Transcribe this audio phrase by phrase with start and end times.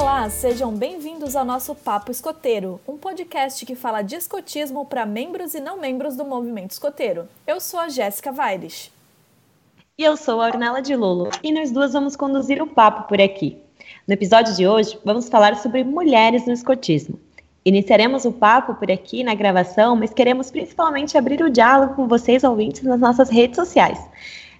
[0.00, 5.54] Olá, sejam bem-vindos ao nosso Papo Escoteiro, um podcast que fala de escotismo para membros
[5.54, 7.28] e não membros do movimento escoteiro.
[7.44, 8.92] Eu sou a Jéssica Vaires.
[9.98, 13.20] E eu sou a Ornella de Lolo, e nós duas vamos conduzir o papo por
[13.20, 13.58] aqui.
[14.06, 17.18] No episódio de hoje, vamos falar sobre mulheres no escotismo.
[17.64, 22.44] Iniciaremos o papo por aqui na gravação, mas queremos principalmente abrir o diálogo com vocês
[22.44, 23.98] ouvintes nas nossas redes sociais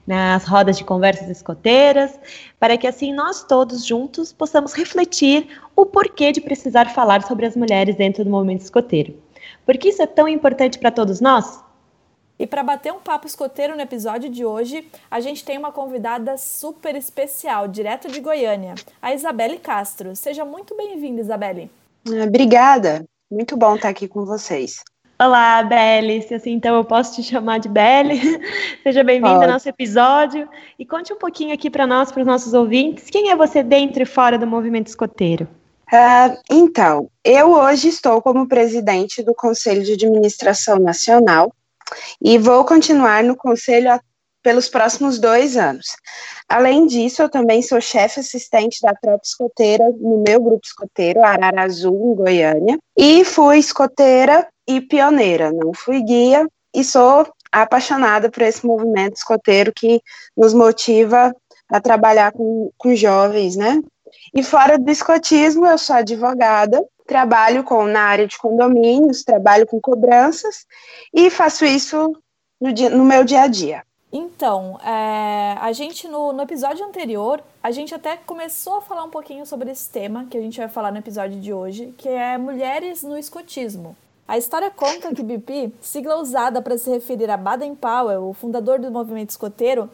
[0.08, 2.18] nas rodas de conversas escoteiras,
[2.58, 7.54] para que assim nós todos juntos possamos refletir o porquê de precisar falar sobre as
[7.54, 9.14] mulheres dentro do movimento escoteiro.
[9.66, 11.62] Por que isso é tão importante para todos nós?
[12.38, 16.38] E para bater um papo escoteiro no episódio de hoje, a gente tem uma convidada
[16.38, 20.16] super especial, direto de Goiânia, a Isabelle Castro.
[20.16, 21.70] Seja muito bem-vinda, Isabelle.
[22.26, 23.04] Obrigada.
[23.30, 24.82] Muito bom estar aqui com vocês.
[25.20, 26.22] Olá, Belle.
[26.22, 28.20] Se assim, então eu posso te chamar de Belle.
[28.84, 32.54] Seja bem-vinda ao nosso episódio e conte um pouquinho aqui para nós, para os nossos
[32.54, 35.48] ouvintes, quem é você dentro e fora do movimento escoteiro?
[35.92, 41.52] Uh, então, eu hoje estou como presidente do Conselho de Administração Nacional
[42.22, 43.90] e vou continuar no conselho
[44.42, 45.86] pelos próximos dois anos.
[46.48, 51.62] Além disso, eu também sou chefe assistente da tropa escoteira no meu grupo escoteiro, Arara
[51.62, 58.42] Azul, em Goiânia, e fui escoteira e pioneira, não fui guia e sou apaixonada por
[58.42, 60.00] esse movimento escoteiro que
[60.36, 61.34] nos motiva
[61.68, 63.82] a trabalhar com, com jovens, né?
[64.34, 69.80] E fora do escotismo, eu sou advogada, trabalho com, na área de condomínios, trabalho com
[69.80, 70.66] cobranças
[71.12, 72.12] e faço isso
[72.60, 73.82] no, dia, no meu dia a dia.
[74.10, 79.10] Então, é, a gente no, no, episódio anterior, a gente até começou a falar um
[79.10, 82.38] pouquinho sobre esse tema que a gente vai falar no episódio de hoje, que é
[82.38, 83.94] mulheres no escotismo.
[84.26, 88.78] A história conta que BP, sigla usada para se referir a Baden Powell, o fundador
[88.78, 89.90] do movimento escoteiro,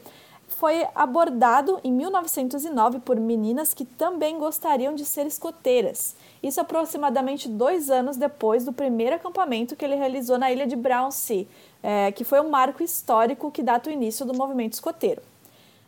[0.47, 6.15] foi abordado em 1909 por meninas que também gostariam de ser escoteiras.
[6.43, 11.47] Isso aproximadamente dois anos depois do primeiro acampamento que ele realizou na ilha de Brownsea,
[11.85, 15.21] é, que foi um marco histórico que data o início do movimento escoteiro.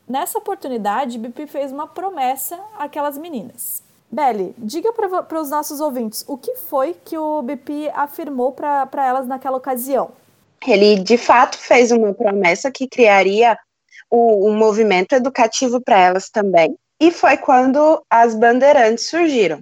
[0.06, 3.82] Nessa oportunidade, BP fez uma promessa àquelas meninas.
[4.12, 9.26] Belle, diga para os nossos ouvintes o que foi que o BP afirmou para elas
[9.26, 10.10] naquela ocasião.
[10.64, 13.58] Ele, de fato, fez uma promessa que criaria
[14.10, 16.76] o, um movimento educativo para elas também.
[17.00, 19.60] E foi quando as bandeirantes surgiram.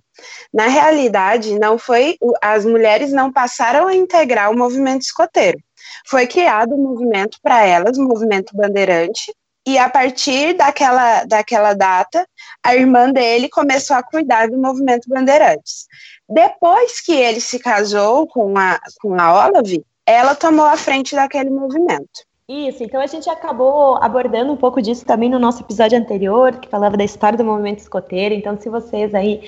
[0.52, 5.58] Na realidade, não foi as mulheres não passaram a integrar o movimento escoteiro.
[6.06, 9.32] Foi criado um movimento para elas, o movimento bandeirante,
[9.66, 12.26] e a partir daquela, daquela data,
[12.62, 15.86] a irmã dele começou a cuidar do movimento Bandeirantes.
[16.28, 21.48] Depois que ele se casou com a, com a Olive, ela tomou a frente daquele
[21.48, 22.26] movimento.
[22.46, 26.68] Isso, então a gente acabou abordando um pouco disso também no nosso episódio anterior, que
[26.68, 28.34] falava da história do movimento escoteiro.
[28.34, 29.40] Então, se vocês aí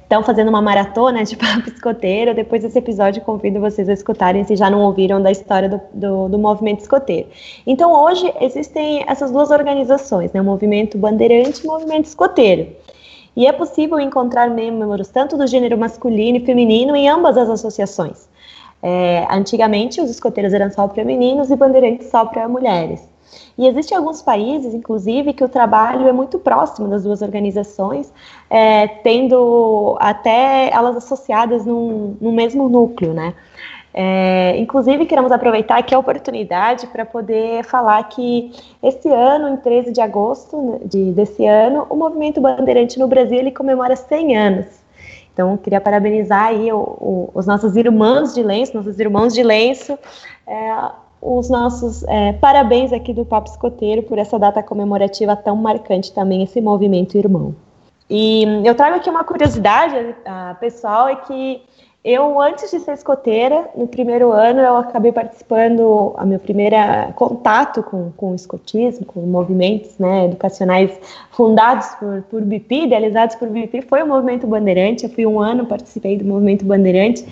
[0.00, 4.44] estão é, fazendo uma maratona de papo escoteiro, depois desse episódio convido vocês a escutarem
[4.44, 7.28] se já não ouviram da história do, do, do movimento escoteiro.
[7.66, 12.76] Então, hoje existem essas duas organizações, né, o movimento bandeirante e o movimento escoteiro.
[13.34, 18.30] E é possível encontrar membros tanto do gênero masculino e feminino em ambas as associações.
[18.82, 23.08] É, antigamente, os escoteiros eram só para meninos e bandeirantes só para mulheres.
[23.56, 28.12] E existem alguns países, inclusive, que o trabalho é muito próximo das duas organizações,
[28.50, 33.34] é, tendo até elas associadas num, no mesmo núcleo, né?
[33.94, 38.50] É, inclusive, queremos aproveitar aqui a oportunidade para poder falar que
[38.82, 43.38] esse ano, em 13 de agosto né, de, desse ano, o Movimento Bandeirante no Brasil
[43.38, 44.81] ele comemora 100 anos.
[45.32, 49.98] Então, queria parabenizar aí o, o, os nossos irmãos de lenço, nossos irmãos de lenço,
[50.46, 56.12] é, os nossos é, parabéns aqui do Papo Escoteiro por essa data comemorativa tão marcante
[56.12, 57.54] também, esse movimento irmão.
[58.10, 61.62] E eu trago aqui uma curiosidade, a, pessoal, é que
[62.04, 66.74] eu, antes de ser escoteira, no primeiro ano, eu acabei participando, a meu primeiro
[67.14, 70.90] contato com, com o escotismo, com movimentos né, educacionais
[71.30, 75.04] fundados por, por BIP, idealizados por BIP, foi o Movimento Bandeirante.
[75.04, 77.24] Eu fui um ano, participei do Movimento Bandeirante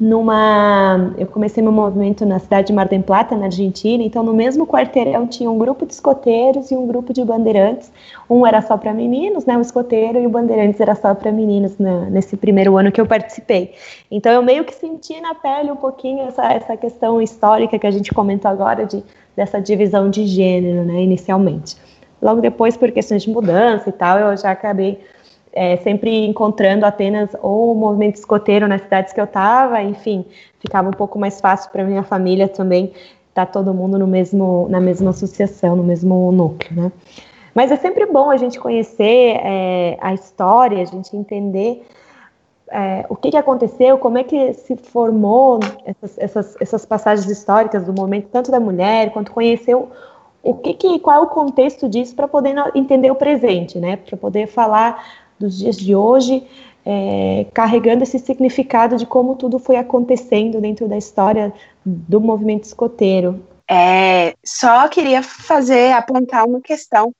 [0.00, 1.12] numa.
[1.18, 4.66] Eu comecei meu movimento na cidade de Mar del Plata, na Argentina, então no mesmo
[4.66, 7.92] quarteirão tinha um grupo de escoteiros e um grupo de bandeirantes.
[8.28, 9.58] Um era só para meninos, né?
[9.58, 11.76] O escoteiro e o bandeirantes era só para meninos
[12.10, 13.74] nesse primeiro ano que eu participei.
[14.10, 17.90] Então eu meio que senti na pele um pouquinho essa, essa questão histórica que a
[17.90, 19.04] gente comentou agora de,
[19.36, 21.02] dessa divisão de gênero, né?
[21.02, 21.76] Inicialmente.
[22.22, 24.98] Logo depois, por questões de mudança e tal, eu já acabei
[25.52, 30.24] é, sempre encontrando apenas ou o movimento escoteiro nas cidades que eu estava, enfim,
[30.58, 32.92] ficava um pouco mais fácil para minha família também
[33.28, 36.92] estar tá todo mundo no mesmo, na mesma associação, no mesmo núcleo, né?
[37.54, 41.84] Mas é sempre bom a gente conhecer é, a história, a gente entender
[42.70, 47.84] é, o que, que, aconteceu, como é que se formou essas, essas, essas, passagens históricas
[47.84, 49.88] do momento, tanto da mulher, quanto conhecer o,
[50.40, 53.96] o que, que qual é o contexto disso para poder entender o presente, né?
[53.96, 55.04] Para poder falar
[55.40, 56.46] dos dias de hoje,
[56.84, 61.52] é, carregando esse significado de como tudo foi acontecendo dentro da história
[61.84, 63.42] do movimento escoteiro.
[63.68, 67.12] É, só queria fazer apontar uma questão.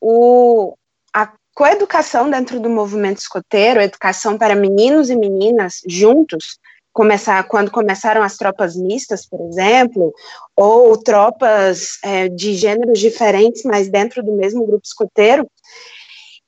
[0.00, 0.74] O,
[1.14, 6.58] a coeducação dentro do movimento escoteiro, educação para meninos e meninas juntos,
[6.92, 10.12] começar quando começaram as tropas mistas, por exemplo,
[10.56, 15.46] ou tropas é, de gêneros diferentes, mas dentro do mesmo grupo escoteiro.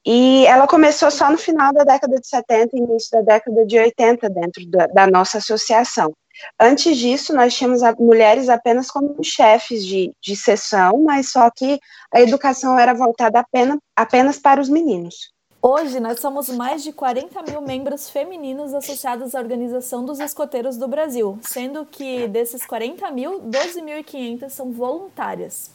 [0.04, 3.78] E ela começou só no final da década de 70 e início da década de
[3.78, 6.12] 80 dentro da, da nossa associação.
[6.58, 11.78] Antes disso, nós tínhamos mulheres apenas como chefes de, de sessão, mas só que
[12.12, 15.32] a educação era voltada apenas, apenas para os meninos.
[15.62, 20.88] Hoje, nós somos mais de 40 mil membros femininos associados à Organização dos Escoteiros do
[20.88, 25.70] Brasil, sendo que desses 40 mil, 12.500 são voluntárias.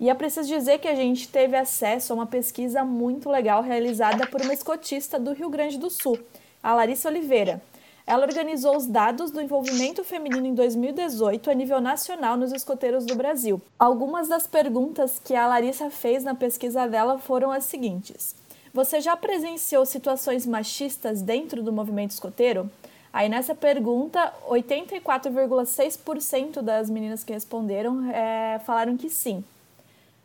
[0.00, 4.26] E é preciso dizer que a gente teve acesso a uma pesquisa muito legal realizada
[4.26, 6.18] por uma escotista do Rio Grande do Sul,
[6.62, 7.60] a Larissa Oliveira.
[8.06, 13.14] Ela organizou os dados do envolvimento feminino em 2018 a nível nacional nos escoteiros do
[13.14, 13.60] Brasil.
[13.78, 18.34] Algumas das perguntas que a Larissa fez na pesquisa dela foram as seguintes:
[18.72, 22.70] Você já presenciou situações machistas dentro do movimento escoteiro?
[23.12, 29.44] Aí nessa pergunta, 84,6% das meninas que responderam é, falaram que sim.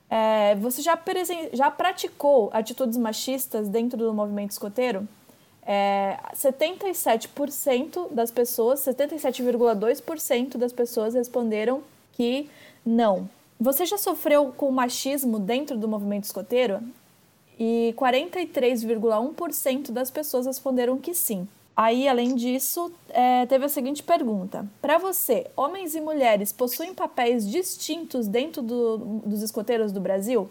[0.10, 0.98] É, você já,
[1.54, 5.08] já praticou atitudes machistas dentro do movimento escoteiro?
[5.66, 11.82] é, 77% das pessoas, 77,2% das pessoas responderam
[12.14, 12.48] que
[12.86, 13.28] não.
[13.60, 16.82] Você já sofreu com machismo dentro do movimento escoteiro?
[17.58, 21.48] E 43,1% das pessoas responderam que sim.
[21.76, 27.46] Aí, além disso, é, teve a seguinte pergunta: Para você, homens e mulheres possuem papéis
[27.50, 30.50] distintos dentro do, dos escoteiros do Brasil?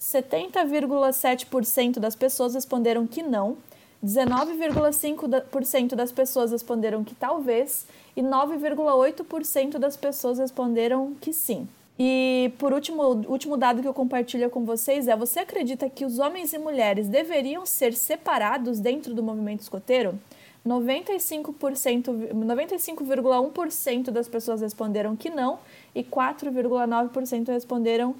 [0.00, 3.56] 70,7% das pessoas responderam que não
[4.04, 11.66] 19,5% das pessoas responderam que talvez e 9,8% das pessoas responderam que sim.
[11.98, 16.04] E por último, o último dado que eu compartilho com vocês é: você acredita que
[16.04, 20.18] os homens e mulheres deveriam ser separados dentro do movimento escoteiro?
[20.66, 25.58] 95%, 95,1% das pessoas responderam que não
[25.94, 28.14] e 4,9% responderam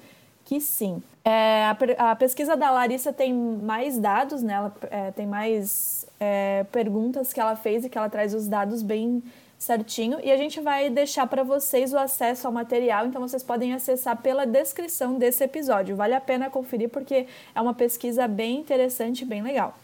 [0.45, 1.03] que sim.
[1.25, 4.53] É, a, a, pesquisa da Larissa tem mais dados, né?
[4.53, 8.81] Ela, é, tem mais é, perguntas que ela fez e que ela traz os dados
[8.81, 9.21] bem
[9.57, 10.19] certinho.
[10.23, 14.21] E a gente vai deixar para vocês o acesso ao material, então vocês podem acessar
[14.21, 15.97] pela descrição desse episódio.
[15.97, 19.75] Vale a pena conferir porque é uma pesquisa bem interessante bem legal.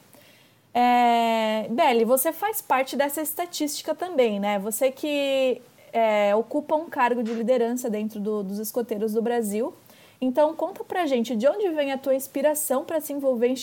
[0.74, 4.58] É, Beli, você faz parte dessa estatística também, né?
[4.60, 5.62] Você que
[5.92, 9.74] é, ocupa um cargo de liderança dentro do, dos escoteiros do Brasil.
[10.20, 13.54] Então, conta pra gente de onde vem a tua inspiração para se envolver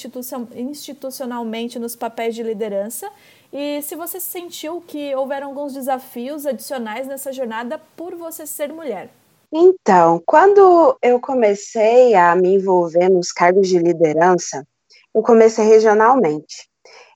[0.54, 3.10] institucionalmente nos papéis de liderança
[3.52, 9.08] e se você sentiu que houveram alguns desafios adicionais nessa jornada por você ser mulher.
[9.52, 14.64] Então, quando eu comecei a me envolver nos cargos de liderança,
[15.12, 16.69] eu comecei regionalmente.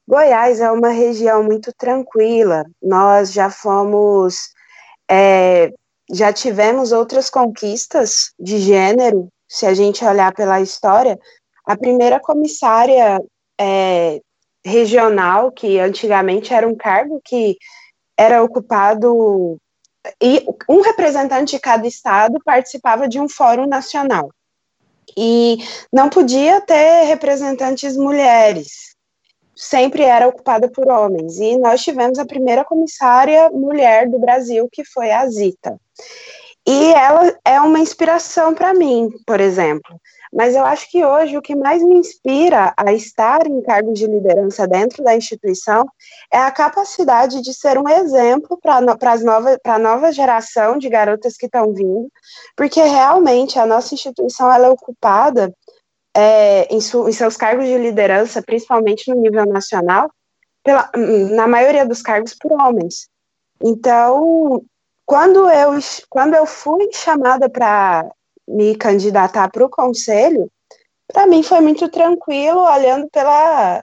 [0.06, 4.50] Goiás é uma região muito tranquila, nós já fomos,
[5.11, 5.73] é,
[6.12, 11.18] já tivemos outras conquistas de gênero se a gente olhar pela história,
[11.64, 13.23] a primeira comissária
[13.58, 14.20] é,
[14.64, 17.56] regional, que antigamente era um cargo que
[18.16, 19.58] era ocupado
[20.20, 24.30] e um representante de cada estado participava de um fórum nacional.
[25.16, 25.58] E
[25.92, 28.93] não podia ter representantes mulheres,
[29.56, 31.38] sempre era ocupada por homens.
[31.38, 35.78] E nós tivemos a primeira comissária mulher do Brasil, que foi a Zita.
[36.66, 40.00] E ela é uma inspiração para mim, por exemplo.
[40.32, 44.06] Mas eu acho que hoje o que mais me inspira a estar em cargos de
[44.06, 45.87] liderança dentro da instituição
[46.32, 51.46] é a capacidade de ser um exemplo para nova, a nova geração de garotas que
[51.46, 52.11] estão vindo,
[52.56, 55.54] porque realmente a nossa instituição ela é ocupada
[56.14, 60.11] é, em, su, em seus cargos de liderança, principalmente no nível nacional,
[60.62, 60.90] pela,
[61.33, 63.09] na maioria dos cargos por homens.
[63.62, 64.62] Então,
[65.04, 65.78] quando eu,
[66.09, 68.09] quando eu fui chamada para
[68.49, 70.50] me candidatar para o conselho,
[71.12, 73.83] para mim foi muito tranquilo, olhando pela,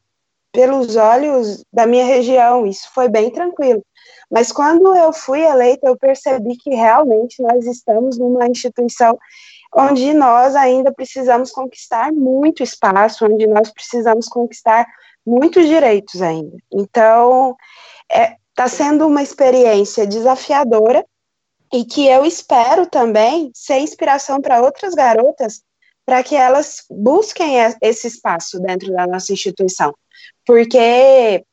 [0.51, 3.83] pelos olhos da minha região, isso foi bem tranquilo.
[4.29, 9.17] Mas quando eu fui eleita, eu percebi que realmente nós estamos numa instituição
[9.73, 14.85] onde nós ainda precisamos conquistar muito espaço, onde nós precisamos conquistar
[15.25, 16.57] muitos direitos ainda.
[16.71, 17.55] Então,
[18.09, 21.05] está é, tá sendo uma experiência desafiadora
[21.73, 25.61] e que eu espero também ser inspiração para outras garotas
[26.05, 29.93] para que elas busquem esse espaço dentro da nossa instituição,
[30.45, 31.45] porque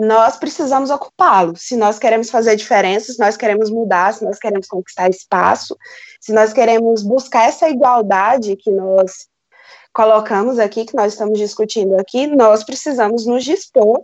[0.00, 1.54] nós precisamos ocupá-lo.
[1.56, 5.76] Se nós queremos fazer diferença, se nós queremos mudar, se nós queremos conquistar espaço,
[6.18, 9.28] se nós queremos buscar essa igualdade que nós
[9.92, 14.02] colocamos aqui, que nós estamos discutindo aqui, nós precisamos nos dispor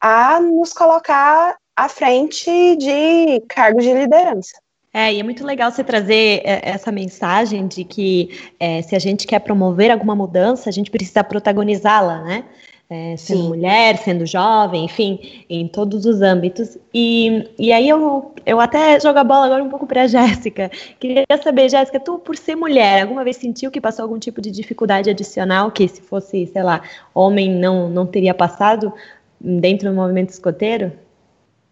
[0.00, 4.58] a nos colocar à frente de cargos de liderança.
[4.92, 8.98] É, e é muito legal você trazer é, essa mensagem de que é, se a
[8.98, 12.44] gente quer promover alguma mudança, a gente precisa protagonizá-la, né?
[12.90, 13.48] É, sendo Sim.
[13.48, 16.78] mulher, sendo jovem, enfim, em todos os âmbitos.
[16.92, 20.70] E, e aí eu, eu até jogo a bola agora um pouco para a Jéssica.
[20.98, 24.50] Queria saber, Jéssica, tu, por ser mulher, alguma vez sentiu que passou algum tipo de
[24.50, 26.80] dificuldade adicional que se fosse, sei lá,
[27.12, 28.90] homem não, não teria passado
[29.38, 30.90] dentro do movimento escoteiro?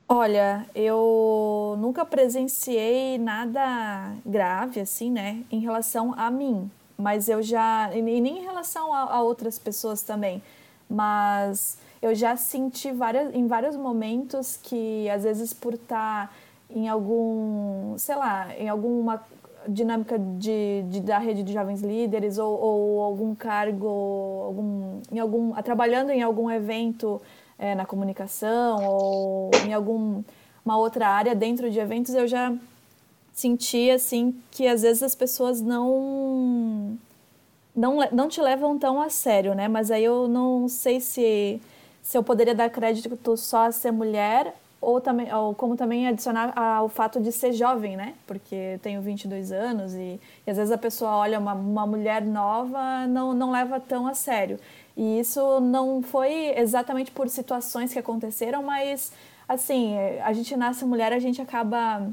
[0.07, 6.71] Olha, eu nunca presenciei nada grave, assim, né, em relação a mim.
[6.99, 7.91] Mas eu já.
[7.95, 10.43] E nem em relação a, a outras pessoas também
[10.89, 16.35] mas eu já senti várias, em vários momentos que, às vezes, por estar
[16.71, 19.23] em algum, sei lá, em alguma
[19.69, 23.89] dinâmica de, de da rede de jovens líderes ou, ou algum cargo,
[24.45, 27.21] algum, em algum, trabalhando em algum evento
[27.59, 30.25] é, na comunicação ou em alguma
[30.77, 32.55] outra área dentro de eventos, eu já
[33.33, 36.99] senti assim que às vezes as pessoas não
[37.77, 39.69] não, não te levam tão a sério, né?
[39.69, 41.61] Mas aí eu não sei se,
[42.03, 46.57] se eu poderia dar crédito só a ser mulher ou, também, ou como também adicionar
[46.59, 48.15] ao fato de ser jovem, né?
[48.27, 53.07] Porque tenho 22 anos e, e às vezes a pessoa olha uma, uma mulher nova,
[53.07, 54.59] não, não leva tão a sério.
[54.97, 59.13] E isso não foi exatamente por situações que aconteceram, mas
[59.49, 62.09] assim, a gente nasce mulher, a gente acaba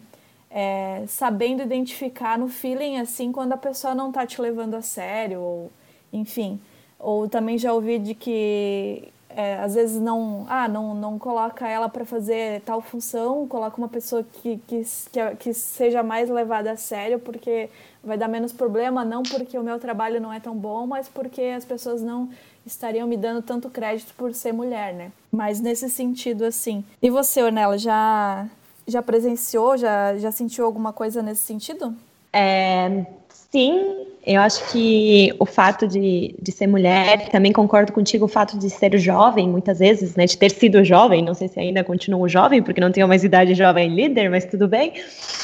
[0.54, 5.42] é, sabendo identificar no feeling assim quando a pessoa não está te levando a sério,
[5.42, 5.72] ou
[6.14, 6.62] enfim.
[7.00, 11.90] Ou também já ouvi de que é, às vezes não, ah, não, não coloca ela
[11.90, 16.78] para fazer tal função, coloca uma pessoa que, que, que, que seja mais levada a
[16.78, 17.68] sério, porque
[18.04, 21.42] vai dar menos problema, não porque o meu trabalho não é tão bom, mas porque
[21.42, 22.30] as pessoas não
[22.64, 25.12] estariam me dando tanto crédito por ser mulher, né?
[25.32, 26.86] Mas nesse sentido, assim.
[27.02, 28.48] E você, Ornella, já
[28.88, 31.94] já presenciou, já, já sentiu alguma coisa nesse sentido?
[32.32, 38.28] É, sim, eu acho que o fato de, de ser mulher, também concordo contigo, o
[38.28, 41.84] fato de ser jovem, muitas vezes, né, de ter sido jovem, não sei se ainda
[41.84, 44.94] continuo jovem, porque não tenho mais idade jovem líder, mas tudo bem.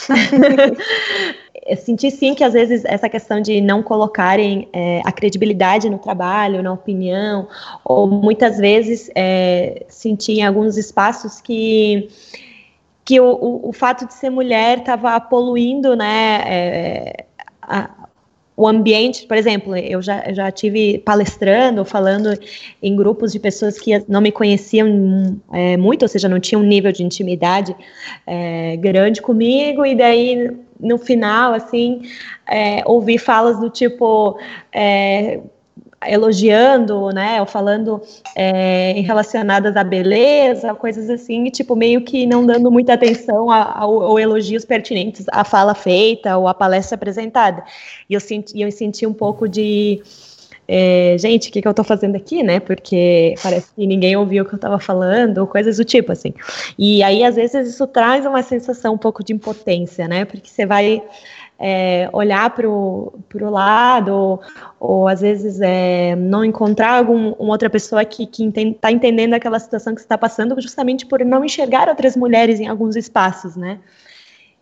[1.67, 5.99] eu senti sim que às vezes essa questão de não colocarem é, a credibilidade no
[5.99, 7.47] trabalho, na opinião,
[7.85, 12.09] ou muitas vezes é, senti em alguns espaços que
[13.09, 17.25] que o, o, o fato de ser mulher estava poluindo, né, é,
[17.59, 17.89] a,
[18.55, 22.29] o ambiente, por exemplo, eu já, já tive palestrando, falando
[22.83, 26.65] em grupos de pessoas que não me conheciam é, muito, ou seja, não tinham um
[26.65, 27.75] nível de intimidade
[28.27, 32.03] é, grande comigo, e daí no final, assim,
[32.47, 34.37] é, ouvi falas do tipo
[34.71, 35.39] é,
[36.07, 38.01] elogiando, né, ou falando
[38.35, 44.03] é, relacionadas à beleza, coisas assim, e, tipo, meio que não dando muita atenção ao,
[44.03, 47.63] ao elogios pertinentes à fala feita ou à palestra apresentada.
[48.09, 50.01] E eu senti, eu senti um pouco de
[50.71, 52.59] é, gente, o que, que eu estou fazendo aqui, né?
[52.59, 56.31] Porque parece que ninguém ouviu o que eu estava falando, ou coisas do tipo, assim.
[56.77, 60.25] E aí, às vezes, isso traz uma sensação um pouco de impotência, né?
[60.25, 61.01] Porque você vai
[61.57, 64.41] é, olhar para o lado, ou,
[64.79, 69.59] ou, às vezes é, não encontrar alguma outra pessoa que está entende, tá entendendo aquela
[69.59, 73.79] situação que você está passando, justamente por não enxergar outras mulheres em alguns espaços, né?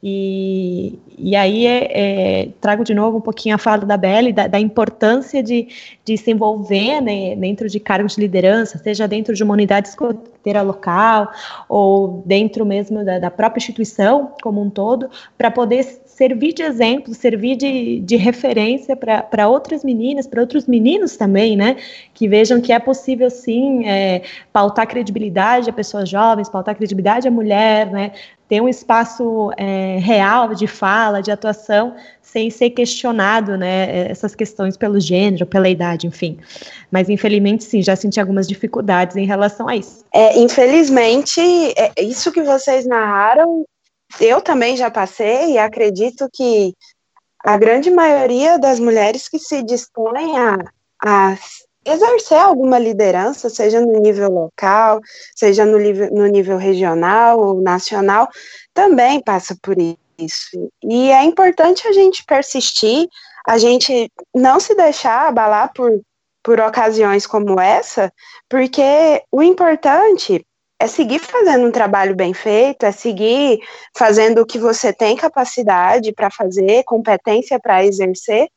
[0.01, 4.45] E, e aí é, é, trago de novo um pouquinho a fala da Belle, da,
[4.45, 5.67] da importância de,
[6.05, 10.61] de se envolver né, dentro de cargos de liderança, seja dentro de uma unidade escoteira
[10.61, 11.31] local
[11.67, 15.83] ou dentro mesmo da, da própria instituição como um todo, para poder
[16.17, 21.77] servir de exemplo, servir de, de referência para outras meninas, para outros meninos também, né?
[22.11, 27.31] Que vejam que é possível sim é, pautar credibilidade a pessoas jovens, pautar credibilidade à
[27.31, 28.13] mulher, né?
[28.49, 34.09] Ter um espaço é, real de fala, de atuação, sem ser questionado, né?
[34.09, 36.39] Essas questões pelo gênero, pela idade, enfim.
[36.89, 40.03] Mas infelizmente, sim, já senti algumas dificuldades em relação a isso.
[40.11, 41.39] É, infelizmente,
[41.77, 43.67] é, isso que vocês narraram
[44.19, 46.73] eu também já passei e acredito que
[47.43, 50.57] a grande maioria das mulheres que se dispõem a,
[51.03, 51.37] a
[51.85, 54.99] exercer alguma liderança, seja no nível local,
[55.35, 58.27] seja no nível, no nível regional ou nacional,
[58.73, 59.77] também passa por
[60.17, 60.69] isso.
[60.83, 63.07] E é importante a gente persistir,
[63.47, 66.01] a gente não se deixar abalar por,
[66.43, 68.11] por ocasiões como essa,
[68.49, 70.45] porque o importante
[70.79, 73.59] é seguir fazendo um trabalho bem feito, é seguir
[73.95, 78.47] fazendo o que você tem capacidade para fazer, competência para exercer,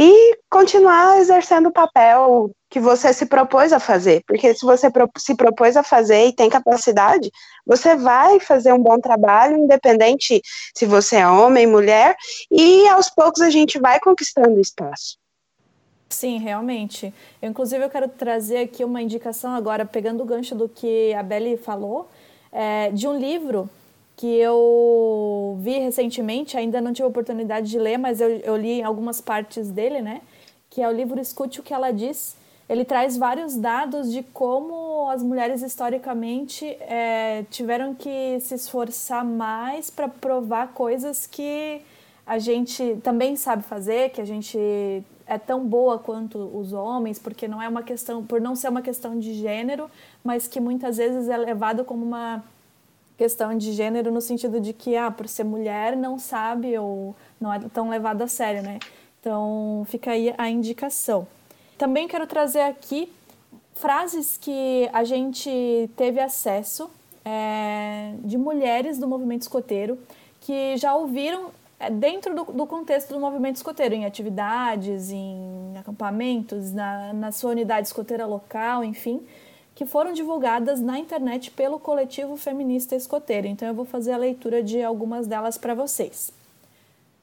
[0.00, 4.22] e continuar exercendo o papel que você se propôs a fazer.
[4.28, 7.32] Porque se você se propôs a fazer e tem capacidade,
[7.66, 10.40] você vai fazer um bom trabalho, independente
[10.72, 12.14] se você é homem, mulher,
[12.48, 15.18] e aos poucos a gente vai conquistando espaço.
[16.08, 17.12] Sim, realmente.
[17.40, 21.22] Eu, inclusive, eu quero trazer aqui uma indicação agora, pegando o gancho do que a
[21.22, 22.08] Beli falou,
[22.50, 23.68] é, de um livro
[24.16, 28.82] que eu vi recentemente, ainda não tive a oportunidade de ler, mas eu, eu li
[28.82, 30.22] algumas partes dele, né?
[30.70, 32.36] Que é o livro Escute o que ela diz.
[32.68, 39.88] Ele traz vários dados de como as mulheres historicamente é, tiveram que se esforçar mais
[39.88, 41.80] para provar coisas que
[42.28, 44.58] a gente também sabe fazer, que a gente
[45.26, 48.82] é tão boa quanto os homens, porque não é uma questão, por não ser uma
[48.82, 49.90] questão de gênero,
[50.22, 52.44] mas que muitas vezes é levado como uma
[53.16, 57.50] questão de gênero no sentido de que, ah, por ser mulher não sabe ou não
[57.50, 58.78] é tão levado a sério, né?
[59.20, 61.26] Então, fica aí a indicação.
[61.78, 63.10] Também quero trazer aqui
[63.74, 66.90] frases que a gente teve acesso
[67.24, 69.98] é, de mulheres do movimento escoteiro
[70.40, 71.50] que já ouviram
[71.90, 77.86] dentro do, do, contexto do movimento escoteiro, em atividades, em acampamentos, na, na sua unidade
[77.86, 79.24] escoteira local, enfim,
[79.76, 83.46] que foram divulgadas na internet pelo coletivo feminista escoteiro.
[83.46, 86.32] Então eu vou fazer a leitura de algumas delas para vocês.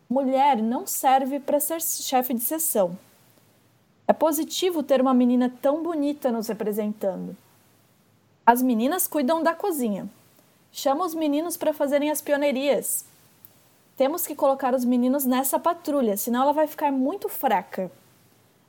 [0.09, 2.97] Mulher não serve para ser chefe de sessão.
[4.07, 7.35] É positivo ter uma menina tão bonita nos representando.
[8.45, 10.07] As meninas cuidam da cozinha.
[10.71, 13.03] Chama os meninos para fazerem as pionerias.
[13.97, 17.89] Temos que colocar os meninos nessa patrulha, senão ela vai ficar muito fraca.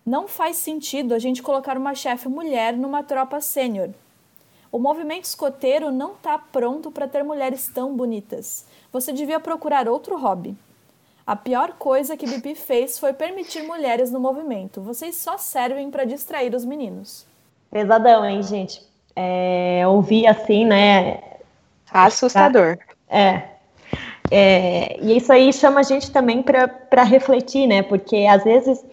[0.04, 3.90] Não faz sentido a gente colocar uma chefe mulher numa tropa sênior.
[4.70, 8.66] O movimento escoteiro não está pronto para ter mulheres tão bonitas.
[8.92, 10.56] Você devia procurar outro hobby.
[11.26, 14.80] A pior coisa que Bibi fez foi permitir mulheres no movimento.
[14.80, 17.26] Vocês só servem para distrair os meninos.
[17.68, 18.80] Pesadão, hein, gente?
[19.16, 21.20] É, ouvir assim, né?
[21.90, 22.78] Assustador.
[23.08, 23.55] É.
[24.30, 24.98] é.
[25.00, 27.82] E isso aí chama a gente também para refletir, né?
[27.82, 28.84] Porque às vezes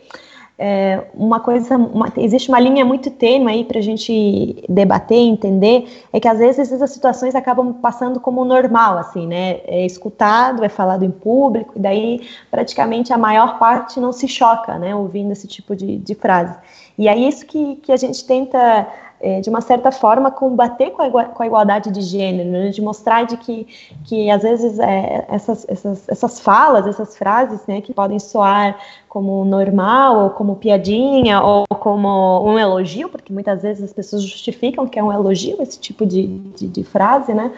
[0.58, 5.88] é, uma coisa, uma, existe uma linha muito tênue aí para a gente debater, entender,
[6.14, 9.62] é que às vezes essas situações acabam passando como normal, assim, né?
[9.66, 14.78] É escutado, é falado em público, e daí praticamente a maior parte não se choca,
[14.78, 14.96] né?
[14.96, 16.56] Ouvindo esse tipo de, de frase.
[16.98, 18.88] E é isso que, que a gente tenta
[19.24, 22.70] é, de uma certa forma, combater com a, com a igualdade de gênero, né?
[22.70, 23.66] de mostrar de que,
[24.04, 29.46] que às vezes, é, essas, essas, essas falas, essas frases, né, que podem soar como
[29.46, 35.00] normal, ou como piadinha, ou como um elogio, porque muitas vezes as pessoas justificam que
[35.00, 37.52] é um elogio esse tipo de, de, de frase, né,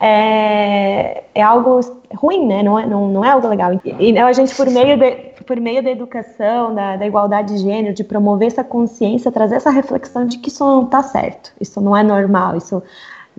[0.00, 1.80] é, é algo
[2.14, 2.62] ruim, né?
[2.62, 3.72] Não é, não, não é algo legal.
[3.98, 5.10] E a gente, por meio, de,
[5.44, 9.70] por meio da educação, da, da igualdade de gênero, de promover essa consciência, trazer essa
[9.70, 12.82] reflexão de que isso não está certo, isso não é normal, isso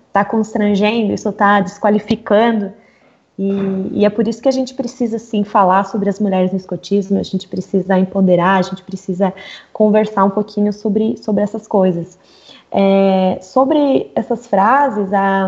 [0.07, 2.71] está constrangendo, isso está desqualificando.
[3.37, 6.57] E, e, é por isso que a gente precisa, sim, falar sobre as mulheres no
[6.57, 9.33] escotismo, a gente precisa empoderar, a gente precisa
[9.71, 12.19] conversar um pouquinho sobre, sobre essas coisas.
[12.71, 15.47] É, sobre essas frases, a,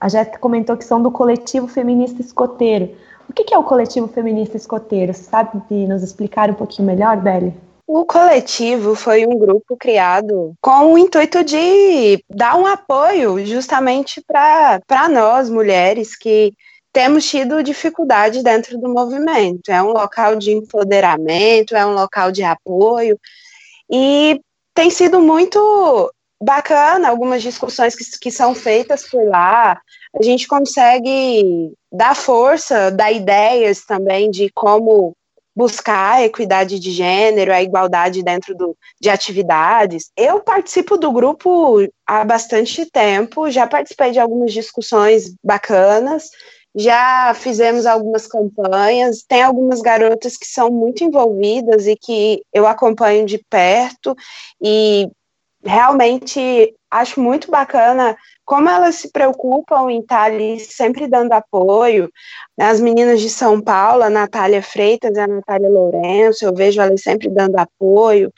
[0.00, 2.94] a Jéssica comentou que são do coletivo feminista escoteiro.
[3.28, 5.12] O que, que é o coletivo feminista escoteiro?
[5.12, 7.54] Você sabe nos explicar um pouquinho melhor, Beli?
[7.86, 15.08] O coletivo foi um grupo criado com o intuito de dar um apoio justamente para
[15.10, 16.54] nós, mulheres, que
[16.92, 19.70] temos tido dificuldade dentro do movimento.
[19.70, 23.18] É um local de empoderamento, é um local de apoio,
[23.90, 24.40] e
[24.74, 26.10] tem sido muito
[26.42, 29.80] bacana algumas discussões que, que são feitas por lá.
[30.18, 35.14] A gente consegue dar força, dar ideias também de como
[35.54, 40.10] buscar a equidade de gênero, a igualdade dentro do, de atividades.
[40.16, 46.30] Eu participo do grupo há bastante tempo, já participei de algumas discussões bacanas,
[46.74, 53.26] já fizemos algumas campanhas, tem algumas garotas que são muito envolvidas e que eu acompanho
[53.26, 54.16] de perto,
[54.60, 55.06] e
[55.64, 62.10] realmente acho muito bacana como elas se preocupam em estar ali sempre dando apoio.
[62.58, 67.02] As meninas de São Paulo, a Natália Freitas e a Natália Lourenço, eu vejo elas
[67.02, 68.32] sempre dando apoio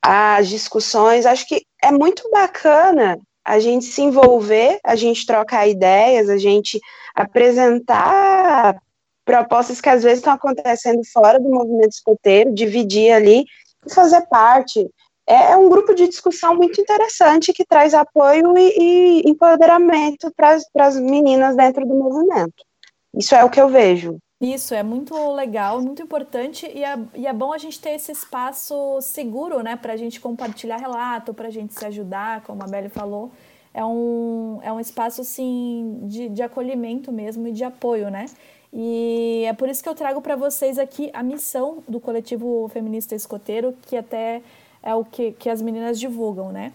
[0.00, 1.26] às discussões.
[1.26, 6.80] Acho que é muito bacana a gente se envolver, a gente trocar ideias, a gente
[7.14, 8.76] apresentar
[9.24, 13.44] propostas que às vezes estão acontecendo fora do movimento escoteiro, dividir ali
[13.86, 14.88] e fazer parte.
[15.26, 20.58] É, é um grupo de discussão muito interessante que traz apoio e, e empoderamento para
[20.86, 22.64] as meninas dentro do movimento.
[23.14, 24.18] Isso é o que eu vejo.
[24.40, 28.12] Isso, é muito legal, muito importante e é, e é bom a gente ter esse
[28.12, 32.66] espaço seguro, né, para a gente compartilhar relato, para a gente se ajudar, como a
[32.66, 33.32] Beli falou.
[33.72, 38.26] É um, é um espaço, assim, de, de acolhimento mesmo e de apoio, né?
[38.72, 43.14] E é por isso que eu trago para vocês aqui a missão do coletivo feminista
[43.14, 44.42] escoteiro, que até
[44.86, 46.72] é o que, que as meninas divulgam, né?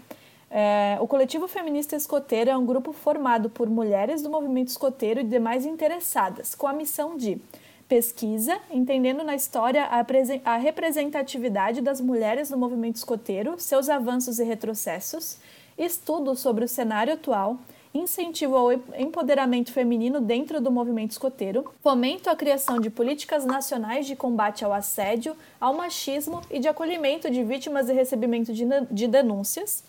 [0.50, 5.24] É, o coletivo feminista escoteiro é um grupo formado por mulheres do movimento escoteiro e
[5.24, 7.42] demais interessadas, com a missão de
[7.88, 10.06] pesquisa, entendendo na história a,
[10.44, 15.38] a representatividade das mulheres no movimento escoteiro, seus avanços e retrocessos,
[15.78, 17.58] estudo sobre o cenário atual,
[17.94, 24.16] incentivo ao empoderamento feminino dentro do movimento escoteiro, fomento a criação de políticas nacionais de
[24.16, 29.84] combate ao assédio, ao machismo e de acolhimento de vítimas e recebimento de denúncias,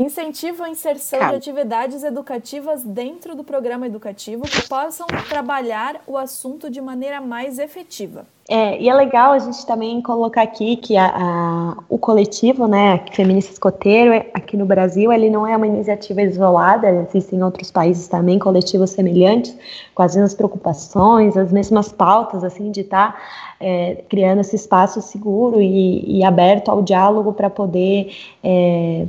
[0.00, 1.34] Incentivo a inserção Calma.
[1.34, 7.58] de atividades educativas dentro do programa educativo que possam trabalhar o assunto de maneira mais
[7.58, 8.24] efetiva.
[8.48, 13.04] É, e é legal a gente também colocar aqui que a, a, o coletivo, né,
[13.12, 18.08] Feminista Escoteiro, aqui no Brasil, ele não é uma iniciativa isolada, existem em outros países
[18.08, 19.54] também coletivos semelhantes,
[19.94, 23.20] com as mesmas preocupações, as mesmas pautas, assim, de estar tá,
[23.60, 29.06] é, criando esse espaço seguro e, e aberto ao diálogo para poder é,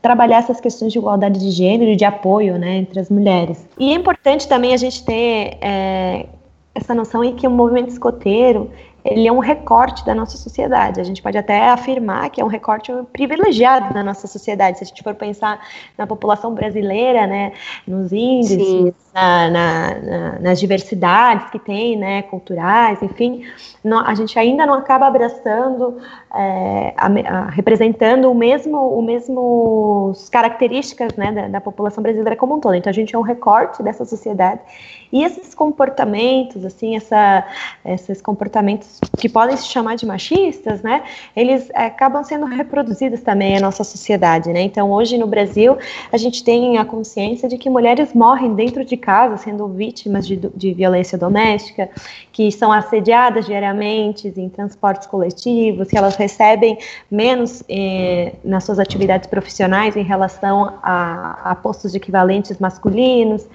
[0.00, 3.66] trabalhar essas questões de igualdade de gênero e de apoio né, entre as mulheres.
[3.78, 6.26] E é importante também a gente ter é,
[6.74, 8.70] essa noção em que o movimento escoteiro
[9.04, 11.00] ele é um recorte da nossa sociedade.
[11.00, 14.78] A gente pode até afirmar que é um recorte privilegiado da nossa sociedade.
[14.78, 15.60] Se a gente for pensar
[15.96, 17.52] na população brasileira, né,
[17.86, 23.44] nos índices, na, na, na, nas diversidades que tem, né, culturais, enfim,
[23.82, 25.98] não, a gente ainda não acaba abraçando,
[26.34, 32.56] é, a, a, representando o mesmo, o mesmo características né, da, da população brasileira como
[32.56, 32.74] um todo.
[32.74, 34.60] Então a gente é um recorte dessa sociedade
[35.10, 37.46] e esses comportamentos, assim, essa,
[37.84, 41.02] esses comportamentos que podem se chamar de machistas, né,
[41.34, 44.60] eles é, acabam sendo reproduzidos também na nossa sociedade, né.
[44.60, 45.78] Então hoje no Brasil
[46.12, 50.36] a gente tem a consciência de que mulheres morrem dentro de casa sendo vítimas de,
[50.36, 51.88] de violência doméstica,
[52.30, 56.78] que são assediadas diariamente em transportes coletivos, que elas recebem
[57.10, 63.46] menos eh, nas suas atividades profissionais em relação a, a postos equivalentes masculinos,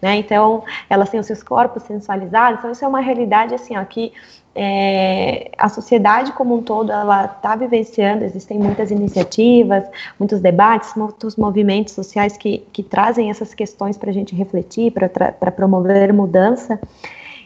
[0.00, 0.16] né?
[0.16, 2.60] Então elas têm os seus corpos sensualizados.
[2.60, 4.12] Então isso é uma realidade assim, ó, que
[4.54, 9.84] é, a sociedade como um todo ela está vivenciando, existem muitas iniciativas,
[10.18, 15.50] muitos debates, muitos movimentos sociais que, que trazem essas questões para a gente refletir, para
[15.52, 16.80] promover mudança.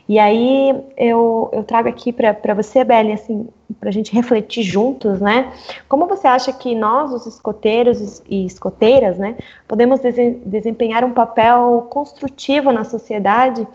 [0.09, 3.49] E aí eu, eu trago aqui para você, Beli, assim,
[3.81, 5.53] para a gente refletir juntos, né?
[5.89, 9.37] Como você acha que nós, os escoteiros e escoteiras, né,
[9.67, 10.01] podemos
[10.45, 13.67] desempenhar um papel construtivo na sociedade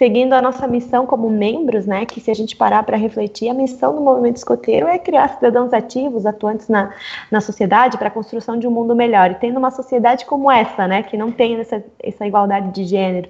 [0.00, 3.54] seguindo a nossa missão como membros, né, que se a gente parar para refletir, a
[3.54, 6.94] missão do movimento escoteiro é criar cidadãos ativos, atuantes na,
[7.30, 9.30] na sociedade para a construção de um mundo melhor.
[9.30, 13.28] E tendo uma sociedade como essa, né, que não tem essa, essa igualdade de gênero,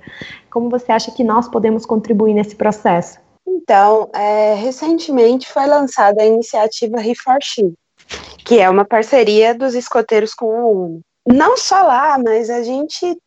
[0.48, 3.18] como você acha que nós podemos contribuir nesse processo?
[3.44, 7.74] Então, é, recentemente foi lançada a iniciativa Reforchi,
[8.44, 11.00] que é uma parceria dos escoteiros com a ONU.
[11.26, 13.18] Não só lá, mas a gente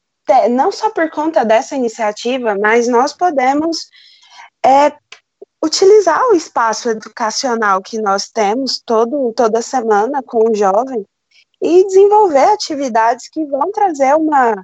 [0.50, 3.88] não só por conta dessa iniciativa, mas nós podemos
[4.66, 4.94] é,
[5.64, 11.06] utilizar o espaço educacional que nós temos todo, toda semana com o jovem
[11.62, 14.56] e desenvolver atividades que vão trazer uma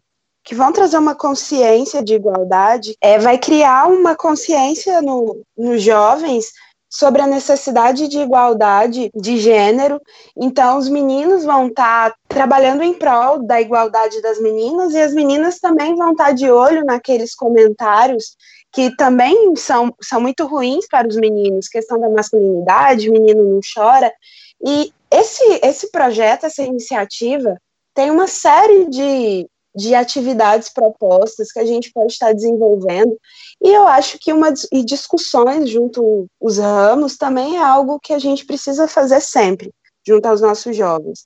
[0.41, 6.45] que vão trazer uma consciência de igualdade, é, vai criar uma consciência no, nos jovens
[6.89, 10.01] sobre a necessidade de igualdade de gênero.
[10.35, 15.13] Então, os meninos vão estar tá trabalhando em prol da igualdade das meninas e as
[15.13, 18.35] meninas também vão estar tá de olho naqueles comentários
[18.71, 24.11] que também são, são muito ruins para os meninos, questão da masculinidade, menino não chora.
[24.65, 27.59] E esse, esse projeto, essa iniciativa,
[27.95, 29.49] tem uma série de,
[29.79, 33.17] de atividades propostas que a gente pode estar desenvolvendo.
[33.63, 38.19] E eu acho que uma e discussões junto os ramos também é algo que a
[38.19, 39.71] gente precisa fazer sempre,
[40.05, 41.25] junto aos nossos jovens.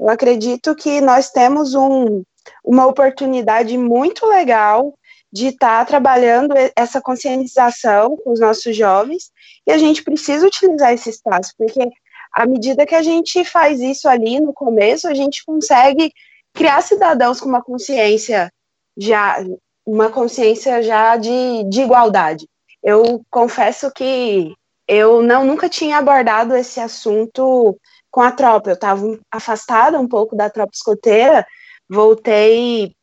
[0.00, 2.24] Eu acredito que nós temos um,
[2.64, 4.94] uma oportunidade muito legal
[5.32, 9.30] de estar trabalhando essa conscientização com os nossos jovens
[9.64, 11.88] e a gente precisa utilizar esse espaço, porque
[12.34, 16.12] à medida que a gente faz isso ali no começo, a gente consegue
[16.54, 18.52] criar cidadãos com uma consciência
[18.96, 19.38] já
[19.84, 22.48] uma consciência já de, de igualdade.
[22.82, 24.54] Eu confesso que
[24.86, 27.76] eu não nunca tinha abordado esse assunto
[28.10, 28.70] com a tropa.
[28.70, 31.46] Eu estava afastada um pouco da tropa escoteira,
[31.88, 32.94] voltei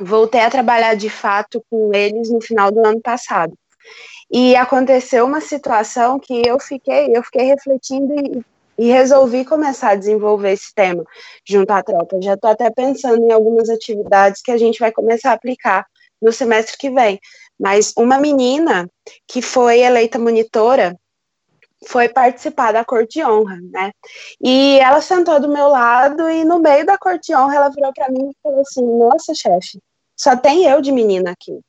[0.00, 3.54] voltei a trabalhar de fato com eles no final do ano passado.
[4.30, 8.44] E aconteceu uma situação que eu fiquei, eu fiquei refletindo e,
[8.78, 11.04] e resolvi começar a desenvolver esse tema
[11.46, 12.20] junto à tropa.
[12.22, 15.86] Já estou até pensando em algumas atividades que a gente vai começar a aplicar
[16.20, 17.20] no semestre que vem.
[17.58, 18.88] Mas uma menina
[19.28, 20.98] que foi eleita monitora
[21.86, 23.92] foi participar da corte de honra, né?
[24.42, 27.92] E ela sentou do meu lado e no meio da corte de honra ela virou
[27.92, 29.78] para mim e falou assim: "Nossa, chefe,
[30.16, 31.60] só tem eu de menina aqui".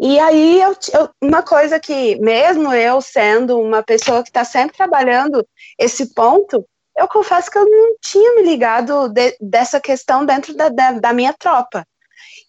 [0.00, 4.76] E aí eu, eu, uma coisa que mesmo eu sendo uma pessoa que está sempre
[4.76, 5.46] trabalhando
[5.78, 6.64] esse ponto,
[6.96, 11.12] eu confesso que eu não tinha me ligado de, dessa questão dentro da, da, da
[11.12, 11.84] minha tropa.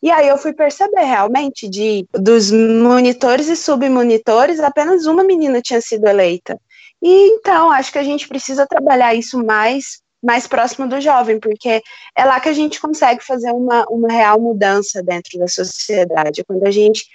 [0.02, 5.82] E aí eu fui perceber realmente de dos monitores e submonitores, apenas uma menina tinha
[5.82, 6.60] sido eleita.
[7.02, 11.82] E então, acho que a gente precisa trabalhar isso mais mais próximo do jovem, porque
[12.16, 16.44] é lá que a gente consegue fazer uma, uma real mudança dentro da sociedade.
[16.44, 17.06] Quando a gente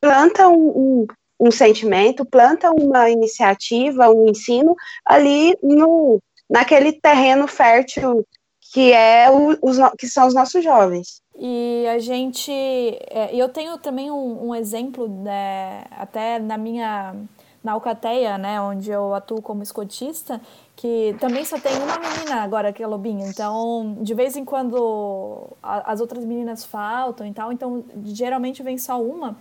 [0.00, 1.06] planta um, um,
[1.40, 8.24] um sentimento, planta uma iniciativa, um ensino ali no, naquele terreno fértil
[8.72, 11.20] que é o, os, que são os nossos jovens.
[11.38, 17.14] E a gente, é, eu tenho também um, um exemplo, né, até na minha
[17.62, 20.40] na Alcateia, né, onde eu atuo como escotista,
[20.74, 23.26] que também só tem uma menina agora que é lobinha.
[23.28, 28.78] Então, de vez em quando a, as outras meninas faltam e tal, então geralmente vem
[28.78, 29.36] só uma.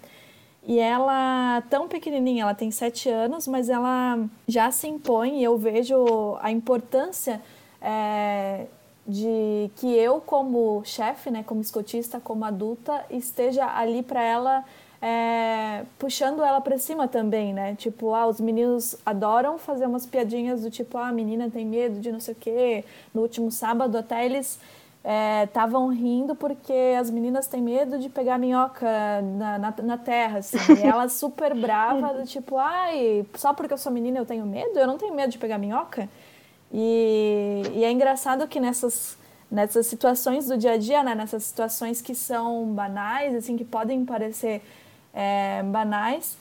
[0.63, 5.57] E ela, tão pequenininha, ela tem sete anos, mas ela já se impõe e eu
[5.57, 7.41] vejo a importância
[7.81, 8.67] é,
[9.07, 14.63] de que eu, como chefe, né, como escotista, como adulta, esteja ali para ela
[15.01, 17.73] é, puxando ela para cima também, né?
[17.75, 21.99] Tipo, ah, os meninos adoram fazer umas piadinhas do tipo, ah, a menina tem medo
[21.99, 22.85] de não sei o quê.
[23.13, 24.59] No último sábado até eles
[25.43, 28.87] estavam é, rindo porque as meninas têm medo de pegar minhoca
[29.23, 30.57] na, na, na terra, assim.
[30.79, 34.77] E ela super brava, do tipo, ai, só porque eu sou menina eu tenho medo?
[34.77, 36.07] Eu não tenho medo de pegar minhoca?
[36.71, 42.01] E, e é engraçado que nessas nessas situações do dia a dia, né, nessas situações
[42.01, 44.61] que são banais, assim, que podem parecer
[45.13, 46.37] é, banais,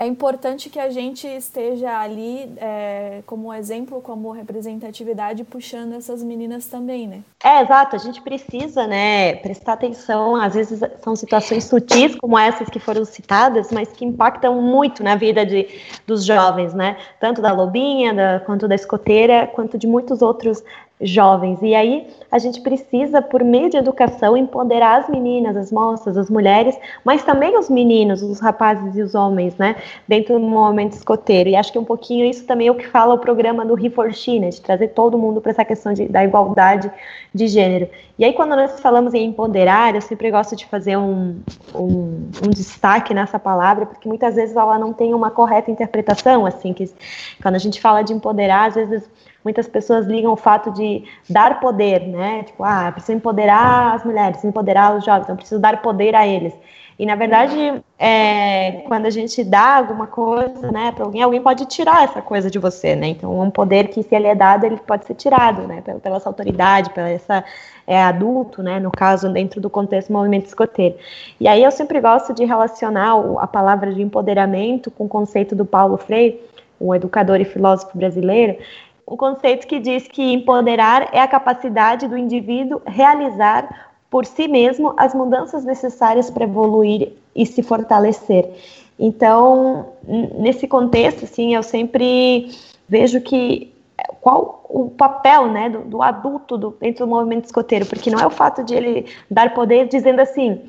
[0.00, 6.66] é importante que a gente esteja ali é, como exemplo, como representatividade, puxando essas meninas
[6.66, 7.22] também, né?
[7.42, 7.96] É, exato.
[7.96, 10.36] A gente precisa, né, prestar atenção.
[10.36, 15.16] Às vezes são situações sutis, como essas que foram citadas, mas que impactam muito na
[15.16, 15.66] vida de,
[16.06, 16.96] dos jovens, né?
[17.18, 20.62] Tanto da lobinha, da, quanto da escoteira, quanto de muitos outros
[21.00, 21.60] jovens.
[21.62, 26.28] E aí a gente precisa, por meio de educação, empoderar as meninas, as moças, as
[26.28, 31.48] mulheres, mas também os meninos, os rapazes e os homens, né, dentro do movimento escoteiro.
[31.48, 34.38] E acho que um pouquinho isso também é o que fala o programa do Reforchi,
[34.38, 36.90] né, de trazer todo mundo para essa questão de, da igualdade
[37.34, 37.88] de gênero.
[38.18, 41.40] E aí, quando nós falamos em empoderar, eu sempre gosto de fazer um,
[41.72, 46.72] um, um destaque nessa palavra, porque muitas vezes ela não tem uma correta interpretação, assim,
[46.72, 46.90] que
[47.40, 49.08] quando a gente fala de empoderar, às vezes
[49.48, 52.42] muitas pessoas ligam o fato de dar poder, né?
[52.42, 56.52] Tipo, ah, preciso empoderar as mulheres, empoderar os jovens, então preciso dar poder a eles.
[56.98, 61.64] E na verdade, é, quando a gente dá alguma coisa, né, para alguém, alguém pode
[61.64, 63.06] tirar essa coisa de você, né?
[63.06, 66.16] Então, um poder que se ele é dado, ele pode ser tirado, né, pela, pela
[66.16, 67.44] essa autoridade, pela essa
[67.86, 70.96] é, adulto, né, no caso, dentro do contexto do movimento escoteiro.
[71.40, 75.64] E aí eu sempre gosto de relacionar a palavra de empoderamento com o conceito do
[75.64, 76.40] Paulo Freire,
[76.80, 78.56] um educador e filósofo brasileiro,
[79.10, 84.92] um conceito que diz que empoderar é a capacidade do indivíduo realizar por si mesmo
[84.96, 88.50] as mudanças necessárias para evoluir e se fortalecer.
[88.98, 89.86] Então,
[90.38, 92.50] nesse contexto, assim, eu sempre
[92.88, 93.72] vejo que
[94.28, 98.26] qual o papel né, do, do adulto do, dentro do movimento escoteiro, porque não é
[98.26, 100.68] o fato de ele dar poder dizendo assim,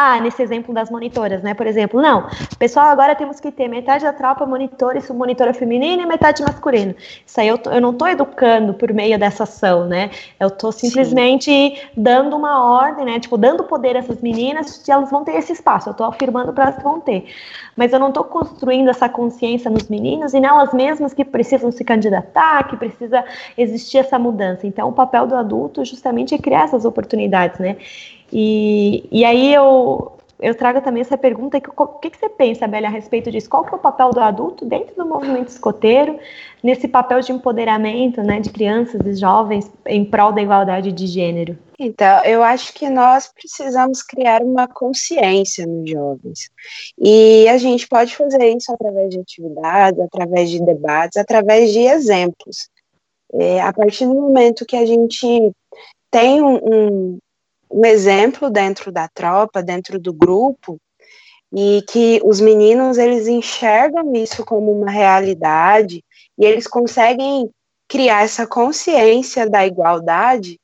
[0.00, 1.54] ah, nesse exemplo das monitoras, né?
[1.54, 6.04] Por exemplo, não, pessoal, agora temos que ter metade da tropa monitora e submonitora feminina
[6.04, 6.94] e metade masculina.
[7.26, 10.10] Isso aí eu, eu não estou educando por meio dessa ação, né?
[10.38, 11.76] Eu estou simplesmente Sim.
[11.96, 13.18] dando uma ordem, né?
[13.18, 15.88] Tipo, dando poder a essas meninas e elas vão ter esse espaço.
[15.88, 17.26] Eu estou afirmando para elas vão ter.
[17.74, 21.82] Mas eu não estou construindo essa consciência nos meninos e nelas mesmas que precisam se
[21.82, 23.24] candidatar, que precisa
[23.56, 24.66] existir essa mudança.
[24.66, 27.76] Então, o papel do adulto justamente é criar essas oportunidades, né?
[28.32, 32.68] E, e aí eu, eu trago também essa pergunta, que, o que, que você pensa,
[32.68, 33.50] Bélia, a respeito disso?
[33.50, 36.18] Qual que é o papel do adulto dentro do movimento escoteiro,
[36.62, 41.58] nesse papel de empoderamento né, de crianças e jovens em prol da igualdade de gênero?
[41.78, 46.50] Então, eu acho que nós precisamos criar uma consciência nos jovens.
[46.98, 52.68] E a gente pode fazer isso através de atividades, através de debates, através de exemplos.
[53.34, 55.52] É, a partir do momento que a gente
[56.10, 57.18] tem um, um
[57.70, 60.80] um exemplo dentro da tropa, dentro do grupo,
[61.52, 66.04] e que os meninos eles enxergam isso como uma realidade
[66.36, 67.50] e eles conseguem
[67.88, 70.58] criar essa consciência da igualdade,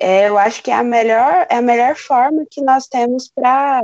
[0.00, 3.82] é, eu acho que é a melhor é a melhor forma que nós temos para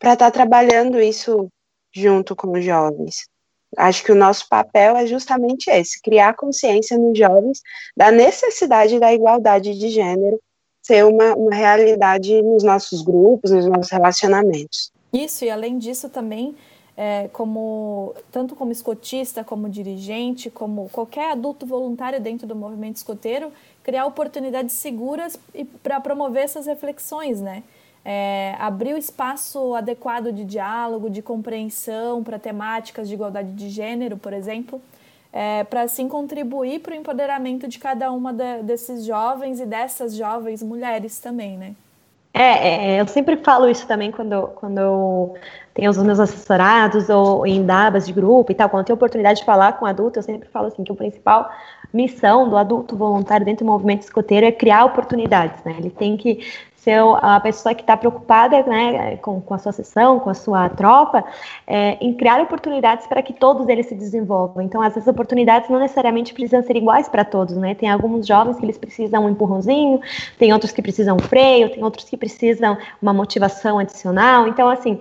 [0.00, 1.48] estar tá trabalhando isso
[1.92, 3.28] junto com os jovens.
[3.76, 7.60] Acho que o nosso papel é justamente esse, criar consciência nos jovens
[7.96, 10.40] da necessidade da igualdade de gênero
[10.82, 14.90] ser uma, uma realidade nos nossos grupos, nos nossos relacionamentos.
[15.12, 16.56] Isso, e além disso também,
[16.96, 23.52] é, como tanto como escotista, como dirigente, como qualquer adulto voluntário dentro do movimento escoteiro,
[23.82, 25.38] criar oportunidades seguras
[25.82, 27.62] para promover essas reflexões, né?
[28.04, 34.16] É, abrir o espaço adequado de diálogo, de compreensão para temáticas de igualdade de gênero,
[34.16, 34.82] por exemplo,
[35.32, 40.16] é, para assim contribuir para o empoderamento de cada uma de, desses jovens e dessas
[40.16, 41.74] jovens mulheres também, né?
[42.34, 45.34] É, é, eu sempre falo isso também quando, quando eu
[45.74, 49.40] tenho os meus assessorados ou em dabas de grupo e tal, quando eu tenho oportunidade
[49.40, 51.50] de falar com adulto, eu sempre falo assim que a principal
[51.92, 55.74] missão do adulto voluntário dentro do movimento escoteiro é criar oportunidades, né?
[55.78, 56.40] Ele tem que
[56.82, 60.68] ser a pessoa que está preocupada né, com, com, a sua sessão, com a sua
[60.68, 61.24] tropa,
[61.64, 64.60] é, em criar oportunidades para que todos eles se desenvolvam.
[64.64, 67.76] Então, essas oportunidades não necessariamente precisam ser iguais para todos, né?
[67.76, 70.00] Tem alguns jovens que eles precisam um empurrãozinho,
[70.36, 74.48] tem outros que precisam um freio, tem outros que precisam uma motivação adicional.
[74.48, 75.00] Então, assim,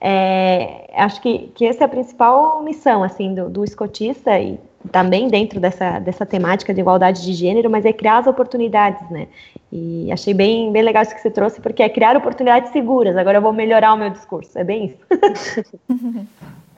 [0.00, 4.58] é, acho que, que essa é a principal missão, assim, do, do escotista e
[4.90, 9.28] também dentro dessa, dessa temática de igualdade de gênero, mas é criar as oportunidades, né?
[9.70, 13.16] E achei bem, bem legal isso que você trouxe, porque é criar oportunidades seguras.
[13.16, 15.66] Agora eu vou melhorar o meu discurso, é bem isso.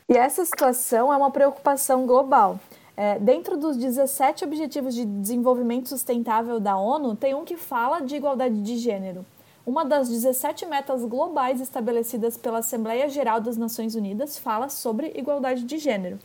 [0.08, 2.58] e essa situação é uma preocupação global.
[2.96, 8.16] É, dentro dos 17 Objetivos de Desenvolvimento Sustentável da ONU, tem um que fala de
[8.16, 9.24] igualdade de gênero.
[9.64, 15.62] Uma das 17 metas globais estabelecidas pela Assembleia Geral das Nações Unidas fala sobre igualdade
[15.64, 16.18] de gênero.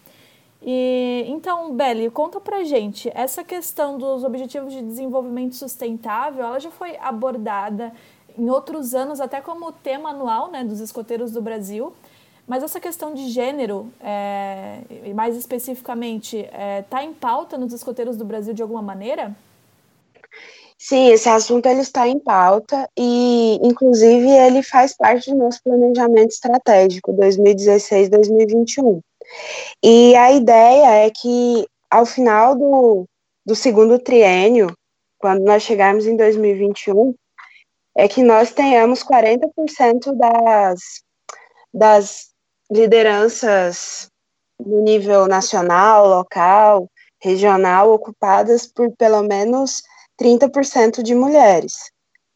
[0.68, 6.72] E então, Beli, conta pra gente, essa questão dos objetivos de desenvolvimento sustentável, ela já
[6.72, 7.94] foi abordada
[8.36, 11.94] em outros anos, até como tema anual né, dos escoteiros do Brasil.
[12.48, 14.80] Mas essa questão de gênero, é,
[15.16, 19.36] mais especificamente, está é, tá em pauta nos escoteiros do Brasil de alguma maneira?
[20.78, 26.32] Sim, esse assunto ele está em pauta e, inclusive, ele faz parte do nosso planejamento
[26.32, 29.02] estratégico 2016-2021.
[29.84, 33.06] E a ideia é que, ao final do,
[33.46, 34.76] do segundo triênio,
[35.18, 37.14] quando nós chegarmos em 2021,
[37.96, 40.80] é que nós tenhamos 40% das,
[41.74, 42.30] das
[42.70, 44.10] lideranças
[44.60, 46.90] no nível nacional, local,
[47.22, 49.82] regional, ocupadas por pelo menos
[50.20, 51.74] 30% de mulheres.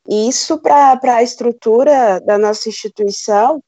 [0.07, 3.61] E isso, para a estrutura da nossa instituição,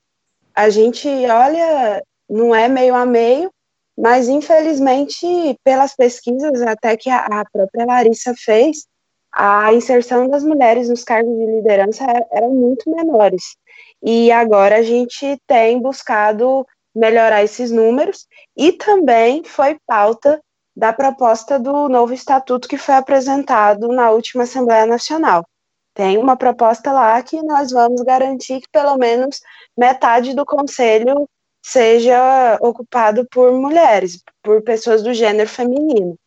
[0.56, 3.52] a gente olha não é meio a meio,
[3.98, 5.26] mas infelizmente,
[5.64, 8.88] pelas pesquisas até que a, própria Larissa fez,
[9.34, 13.56] a inserção das mulheres nos cargos de liderança eram muito menores.
[14.02, 16.66] E agora a gente tem buscado
[16.96, 18.26] melhorar esses números
[18.58, 20.42] e também foi pauta
[20.76, 25.46] da proposta do novo estatuto que foi apresentado na última Assembleia Nacional.
[25.94, 29.42] Tem uma proposta lá que nós vamos garantir que pelo menos
[29.78, 31.28] metade do conselho
[31.62, 36.18] seja ocupado por mulheres, por pessoas do gênero feminino.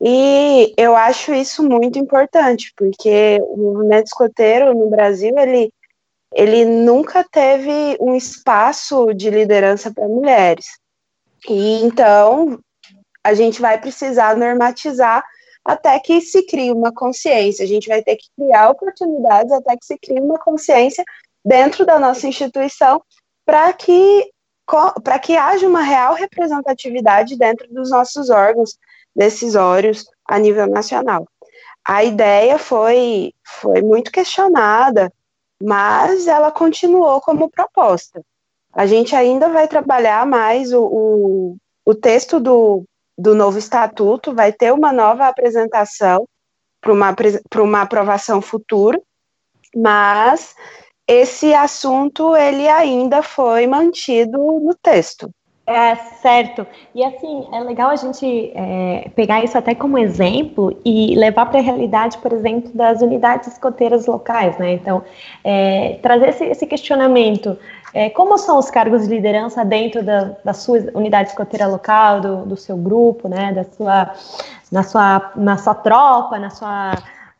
[0.00, 5.72] E eu acho isso muito importante, porque o movimento escoteiro no Brasil, ele,
[6.32, 10.66] ele nunca teve um espaço de liderança para mulheres.
[11.48, 12.58] E então,
[13.22, 15.24] a gente vai precisar normatizar
[15.64, 17.64] até que se crie uma consciência.
[17.64, 21.04] A gente vai ter que criar oportunidades até que se crie uma consciência
[21.44, 23.02] dentro da nossa instituição
[23.46, 24.30] para que
[25.02, 28.78] para que haja uma real representatividade dentro dos nossos órgãos
[29.14, 31.26] decisórios a nível nacional.
[31.84, 35.12] A ideia foi, foi muito questionada,
[35.62, 38.22] mas ela continuou como proposta.
[38.72, 42.84] A gente ainda vai trabalhar mais o, o, o texto do,
[43.16, 46.26] do novo estatuto, vai ter uma nova apresentação
[46.80, 47.14] para uma,
[47.56, 49.00] uma aprovação futura,
[49.76, 50.54] mas
[51.06, 55.30] esse assunto ele ainda foi mantido no texto.
[55.66, 56.66] É, certo.
[56.94, 61.58] E assim, é legal a gente é, pegar isso até como exemplo e levar para
[61.58, 64.74] a realidade, por exemplo, das unidades escoteiras locais, né?
[64.74, 65.02] Então,
[65.42, 67.58] é, trazer esse, esse questionamento.
[67.94, 72.36] É, como são os cargos de liderança dentro da, da sua unidade escoteira local, do,
[72.44, 73.52] do seu grupo, né?
[73.54, 74.12] Da sua,
[74.70, 76.92] na, sua, na sua tropa, na sua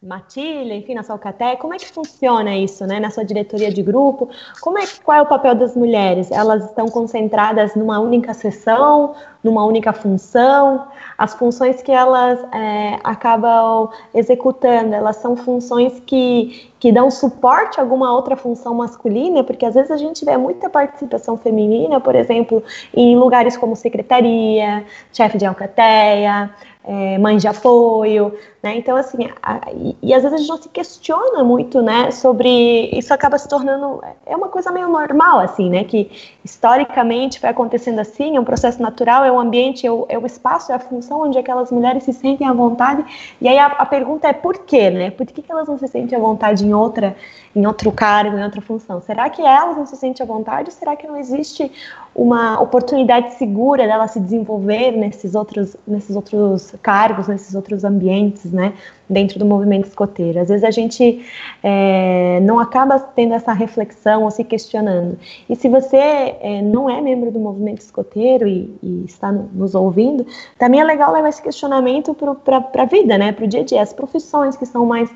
[0.05, 3.83] matilha, enfim, na sua alcaté, como é que funciona isso, né, na sua diretoria de
[3.83, 4.29] grupo?
[4.61, 6.31] Como é, qual é o papel das mulheres?
[6.31, 10.87] Elas estão concentradas numa única sessão, numa única função?
[11.17, 17.83] As funções que elas é, acabam executando, elas são funções que, que dão suporte a
[17.83, 22.63] alguma outra função masculina, porque às vezes a gente vê muita participação feminina, por exemplo,
[22.93, 26.51] em lugares como secretaria, chefe de alcateia,
[26.85, 28.77] é, mãe de apoio, né?
[28.77, 32.91] Então, assim, a, e, e, às vezes a gente não se questiona muito, né, sobre
[32.93, 36.11] isso acaba se tornando, é uma coisa meio normal, assim, né, que
[36.45, 40.27] historicamente vai acontecendo assim, é um processo natural, é o ambiente, é o, é o
[40.27, 43.05] espaço, é a função onde aquelas mulheres se sentem à vontade,
[43.41, 45.89] e aí a, a pergunta é por quê, né, por que, que elas não se
[45.89, 47.17] sentem à vontade em outra,
[47.55, 49.01] em outro cargo, em outra função?
[49.01, 51.71] Será que elas não se sentem à vontade, será que não existe
[52.15, 58.73] uma oportunidade segura dela se desenvolver nesses outros, nesses outros cargos, nesses outros ambientes, né,
[59.09, 60.39] dentro do movimento escoteiro.
[60.39, 61.27] Às vezes a gente
[61.63, 65.19] é, não acaba tendo essa reflexão ou se questionando.
[65.49, 70.25] E se você é, não é membro do movimento escoteiro e, e está nos ouvindo,
[70.57, 73.83] também é legal levar esse questionamento para a vida, né, para o dia a dia,
[73.83, 75.11] as profissões que são mais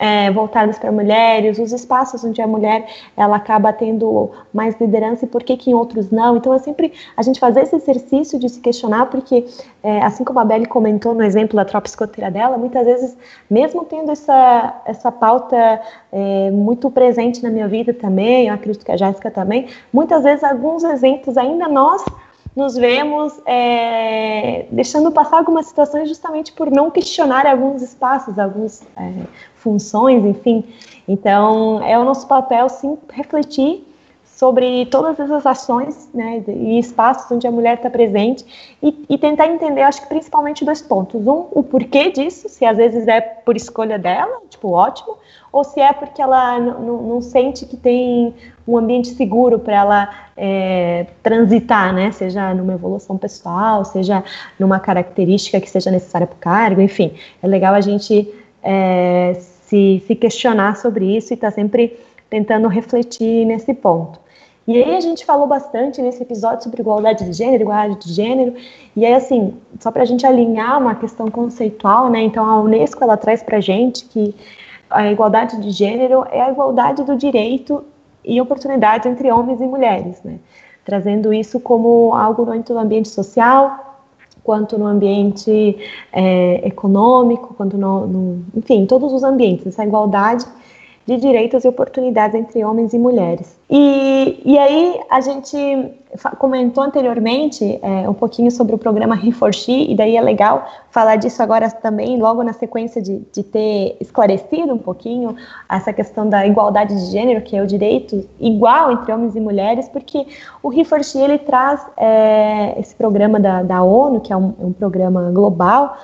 [0.00, 5.28] é, voltadas para mulheres, os espaços onde a mulher ela acaba tendo mais liderança e
[5.28, 6.38] por que, que em outros não.
[6.38, 9.44] Então é sempre a gente fazer esse exercício de se questionar, porque
[9.82, 13.14] é, assim como a Belle comentou no exemplo da tropa escoteira dela, muitas vezes,
[13.50, 18.92] mesmo tendo essa, essa pauta é, muito presente na minha vida também, eu acredito que
[18.92, 22.02] a Jéssica também, muitas vezes alguns exemplos ainda nós
[22.54, 29.12] nos vemos é, deixando passar algumas situações justamente por não questionar alguns espaços, algumas é,
[29.56, 30.64] funções, enfim.
[31.06, 33.86] Então, é o nosso papel, sim, refletir
[34.40, 38.42] sobre todas essas ações né, e espaços onde a mulher está presente
[38.82, 41.20] e, e, tentar entender, acho que principalmente dois pontos.
[41.26, 45.18] Um, o porquê disso, se às vezes é por escolha dela, tipo, ótimo,
[45.52, 48.34] ou se é porque ela não sente que tem
[48.66, 52.10] um ambiente seguro para ela é, transitar, né?
[52.10, 54.24] Seja numa evolução pessoal, seja
[54.58, 57.12] numa característica que seja necessária para o cargo, enfim.
[57.42, 58.26] É legal a gente
[58.62, 61.98] é, se, se questionar sobre isso e estar tá sempre
[62.30, 64.29] tentando refletir nesse ponto.
[64.66, 68.54] E aí a gente falou bastante nesse episódio sobre igualdade de gênero, igualdade de gênero,
[68.94, 73.02] e aí assim, só para a gente alinhar uma questão conceitual, né, então a Unesco
[73.02, 74.34] ela traz para gente que
[74.88, 77.84] a igualdade de gênero é a igualdade do direito
[78.24, 80.38] e oportunidades entre homens e mulheres, né,
[80.84, 83.90] trazendo isso como algo tanto no ambiente social,
[84.44, 85.78] quanto no ambiente
[86.12, 90.44] é, econômico, quanto no, no, enfim, todos os ambientes, essa igualdade
[91.06, 93.58] de direitos e oportunidades entre homens e mulheres.
[93.68, 95.56] E, e aí a gente
[96.38, 101.42] comentou anteriormente é, um pouquinho sobre o programa He4She, e daí é legal falar disso
[101.42, 105.36] agora também, logo na sequência de, de ter esclarecido um pouquinho
[105.68, 109.88] essa questão da igualdade de gênero, que é o direito igual entre homens e mulheres,
[109.88, 110.26] porque
[110.62, 115.30] o He4She ele traz é, esse programa da, da ONU, que é um, um programa
[115.30, 115.96] global,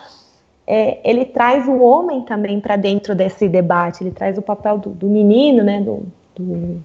[0.66, 4.90] é, ele traz o homem também para dentro desse debate, ele traz o papel do,
[4.90, 6.02] do menino, né, do,
[6.34, 6.82] do,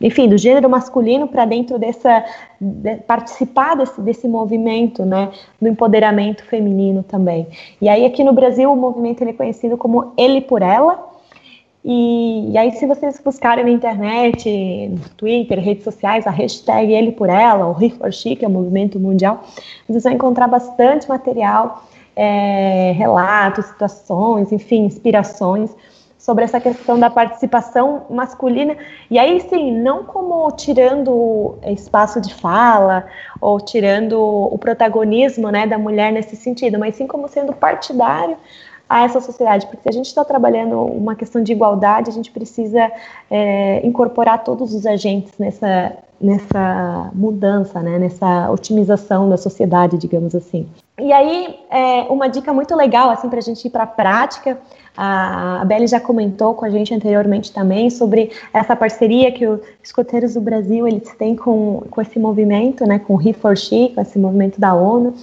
[0.00, 2.24] enfim, do gênero masculino para dentro dessa,
[2.60, 7.46] de, participar desse, desse movimento, né, do empoderamento feminino também.
[7.80, 11.12] E aí aqui no Brasil o movimento é conhecido como Ele por Ela,
[11.84, 17.10] e, e, aí, se vocês buscarem na internet, no Twitter, redes sociais, a hashtag Ele
[17.10, 19.42] por Ela, o He for She, que é o movimento mundial,
[19.88, 21.82] vocês vão encontrar bastante material
[22.16, 25.74] é, relatos, situações, enfim, inspirações
[26.22, 28.76] sobre essa questão da participação masculina.
[29.10, 33.04] E aí, sim, não como tirando espaço de fala
[33.40, 38.36] ou tirando o protagonismo né, da mulher nesse sentido, mas sim como sendo partidário
[38.88, 42.30] a essa sociedade, porque se a gente está trabalhando uma questão de igualdade, a gente
[42.30, 42.92] precisa
[43.30, 50.68] é, incorporar todos os agentes nessa, nessa mudança, né, nessa otimização da sociedade, digamos assim.
[50.98, 54.58] E aí, é, uma dica muito legal assim, para a gente ir para a prática,
[54.94, 60.34] a, Belle já comentou com a gente anteriormente também sobre essa parceria que os escoteiros
[60.34, 64.02] do Brasil eles têm com, com esse movimento, né, com o He for She, com
[64.02, 65.14] esse movimento da ONU.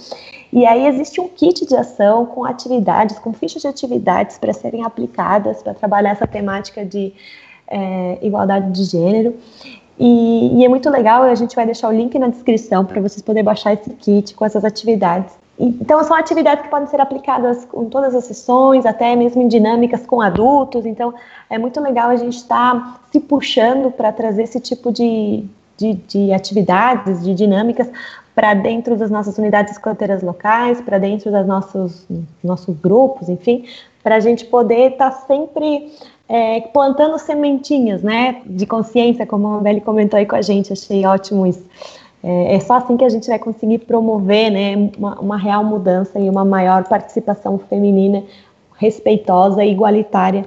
[0.52, 4.84] E aí existe um kit de ação com atividades, com fichas de atividades para serem
[4.84, 7.14] aplicadas para trabalhar essa temática de
[7.68, 9.36] é, igualdade de gênero.
[9.96, 13.22] E, e, é muito legal, a gente vai deixar o link na descrição para vocês
[13.22, 15.38] poderem baixar esse kit com essas atividades.
[15.62, 20.06] Então, são atividades que podem ser aplicadas em todas as sessões, até mesmo em dinâmicas
[20.06, 20.86] com adultos.
[20.86, 21.12] Então,
[21.50, 25.44] é muito legal a gente estar tá se puxando para trazer esse tipo de,
[25.76, 27.90] de, de atividades, de dinâmicas,
[28.34, 32.06] para dentro das nossas unidades escoteiras locais, para dentro dos nossos,
[32.42, 33.66] nossos grupos, enfim,
[34.02, 35.92] para a gente poder estar tá sempre
[36.26, 41.04] é, plantando sementinhas, né, de consciência, como a Beli comentou aí com a gente, achei
[41.04, 41.64] ótimo isso.
[42.22, 46.18] É, é, só assim que a gente vai conseguir promover, né, uma, uma real mudança
[46.18, 48.22] e uma maior participação feminina
[48.76, 50.44] respeitosa e igualitária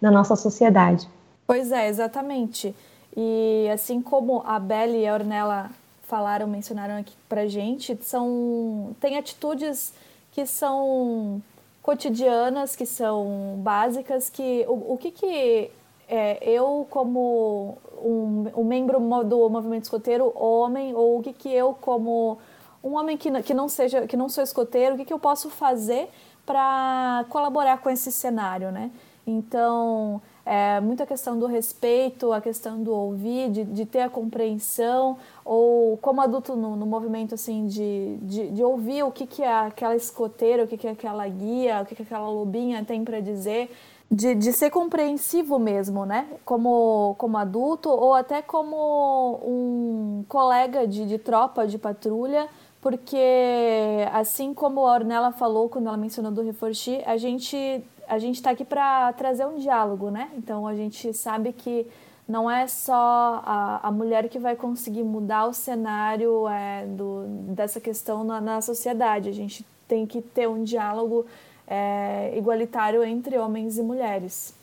[0.00, 1.08] na nossa sociedade.
[1.46, 2.74] Pois é, exatamente.
[3.16, 5.70] E assim como a Belle e a Ornella
[6.02, 9.92] falaram, mencionaram aqui pra gente, são tem atitudes
[10.32, 11.40] que são
[11.82, 15.70] cotidianas, que são básicas, que o, o que que
[16.08, 21.74] é, eu como um, um, membro do movimento escoteiro homem ou o que que eu
[21.80, 22.38] como
[22.82, 25.48] um homem que, que não seja que não sou escoteiro, o que que eu posso
[25.48, 26.08] fazer
[26.44, 28.90] para colaborar com esse cenário, né?
[29.26, 35.16] Então, é, muita questão do respeito, a questão do ouvir, de, de ter a compreensão,
[35.42, 39.50] ou como adulto no, no movimento assim de, de, de, ouvir o que, que é
[39.50, 43.20] aquela escoteira, o que, que é aquela guia, o que, que aquela lobinha tem para
[43.20, 43.74] dizer,
[44.14, 46.28] de, de ser compreensivo mesmo, né?
[46.44, 52.48] Como, como adulto ou até como um colega de, de tropa, de patrulha,
[52.80, 58.36] porque assim como a Ornella falou quando ela mencionou do Reforchi, a gente a gente
[58.36, 60.30] está aqui para trazer um diálogo, né?
[60.36, 61.86] Então a gente sabe que
[62.28, 67.80] não é só a, a mulher que vai conseguir mudar o cenário é, do, dessa
[67.80, 69.28] questão na, na, sociedade.
[69.28, 71.26] A gente tem que ter um diálogo
[71.66, 74.54] é, igualitário entre homens e mulheres.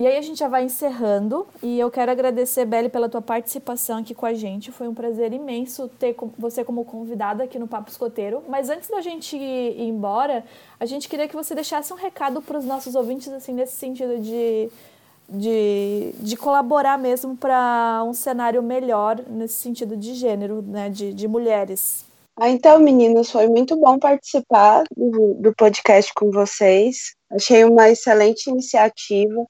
[0.00, 3.98] E aí a gente já vai encerrando e eu quero agradecer, Belle, pela tua participação
[3.98, 4.72] aqui com a gente.
[4.72, 8.42] Foi um prazer imenso ter você como convidada aqui no Papo Escoteiro.
[8.48, 10.42] Mas antes da gente ir embora,
[10.80, 14.18] a gente queria que você deixasse um recado para os nossos ouvintes, assim, nesse sentido
[14.18, 14.70] de,
[15.28, 21.28] de, de colaborar mesmo para um cenário melhor nesse sentido de gênero, né, de, de
[21.28, 22.09] mulheres.
[22.42, 27.14] Ah, então, meninos, foi muito bom participar do, do podcast com vocês.
[27.30, 29.44] Achei uma excelente iniciativa.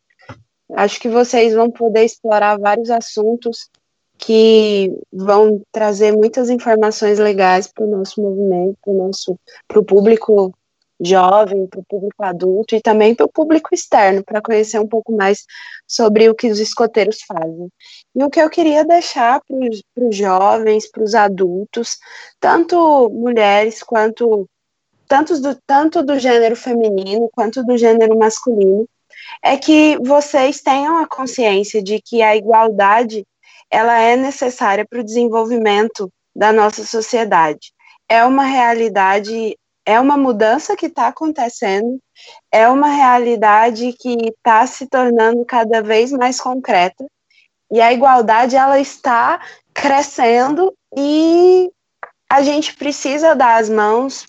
[0.74, 3.70] Acho que vocês vão poder explorar vários assuntos
[4.18, 8.76] que vão trazer muitas informações legais para o nosso movimento,
[9.68, 10.53] para o público
[11.01, 15.13] jovem, para o público adulto e também para o público externo, para conhecer um pouco
[15.13, 15.45] mais
[15.87, 17.69] sobre o que os escoteiros fazem.
[18.15, 21.97] E o que eu queria deixar para os jovens, para os adultos,
[22.39, 24.49] tanto mulheres quanto
[25.09, 28.89] tanto do, tanto do gênero feminino quanto do gênero masculino,
[29.43, 33.27] é que vocês tenham a consciência de que a igualdade
[33.69, 37.73] ela é necessária para o desenvolvimento da nossa sociedade.
[38.09, 39.57] É uma realidade,
[39.91, 41.99] é uma mudança que está acontecendo,
[42.53, 47.05] é uma realidade que está se tornando cada vez mais concreta,
[47.70, 49.41] e a igualdade ela está
[49.74, 51.70] crescendo e
[52.28, 54.26] a gente precisa dar as mãos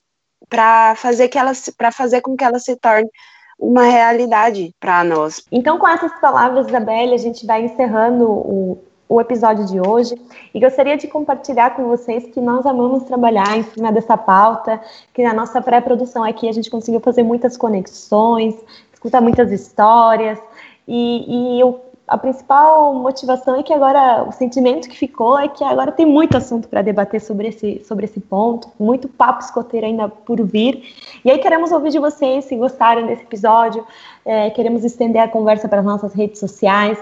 [0.49, 3.09] para fazer que ela para fazer com que ela se torne
[3.57, 5.43] uma realidade para nós.
[5.51, 10.16] Então, com essas palavras, Isabelle, a gente vai encerrando o, o episódio de hoje.
[10.53, 14.80] E gostaria de compartilhar com vocês que nós amamos trabalhar em cima dessa pauta,
[15.14, 18.55] que na nossa pré-produção aqui a gente conseguiu fazer muitas conexões,
[18.93, 20.39] escutar muitas histórias.
[20.88, 25.64] E, e eu a principal motivação é que agora o sentimento que ficou é que
[25.64, 30.09] agora tem muito assunto para debater sobre esse, sobre esse ponto, muito papo escoteiro ainda
[30.09, 30.84] por vir.
[31.24, 33.86] E aí queremos ouvir de vocês se gostaram desse episódio,
[34.26, 37.01] é, queremos estender a conversa para as nossas redes sociais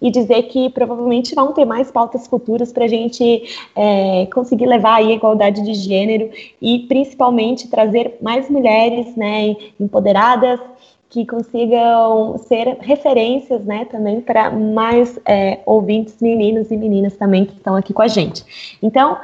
[0.00, 3.42] e dizer que provavelmente vão ter mais pautas futuras para a gente
[3.74, 6.30] é, conseguir levar aí a igualdade de gênero
[6.60, 10.60] e principalmente trazer mais mulheres né, empoderadas
[11.10, 17.54] que consigam ser referências, né, também para mais é, ouvintes meninos e meninas também que
[17.54, 18.76] estão aqui com a gente.
[18.82, 19.16] Então,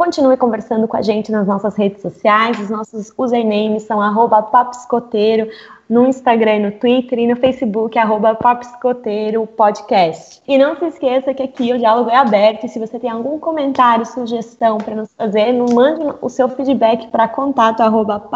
[0.00, 4.00] continue conversando com a gente nas nossas redes sociais, os nossos usernames são
[4.44, 5.46] papiscoteiro,
[5.86, 8.34] no Instagram no Twitter e no Facebook, arroba
[9.46, 10.40] podcast.
[10.48, 13.38] E não se esqueça que aqui o diálogo é aberto e se você tem algum
[13.38, 18.26] comentário, sugestão para nos fazer, mande o seu feedback para contato arroba.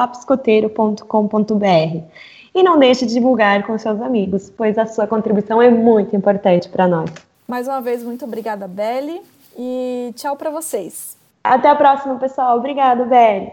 [2.54, 6.68] E não deixe de divulgar com seus amigos, pois a sua contribuição é muito importante
[6.68, 7.10] para nós.
[7.48, 9.22] Mais uma vez, muito obrigada, Belle,
[9.56, 11.23] e tchau para vocês.
[11.44, 12.56] Até a próxima, pessoal.
[12.56, 13.52] Obrigada, Belle.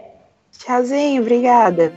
[0.58, 1.92] Tchauzinho, obrigada.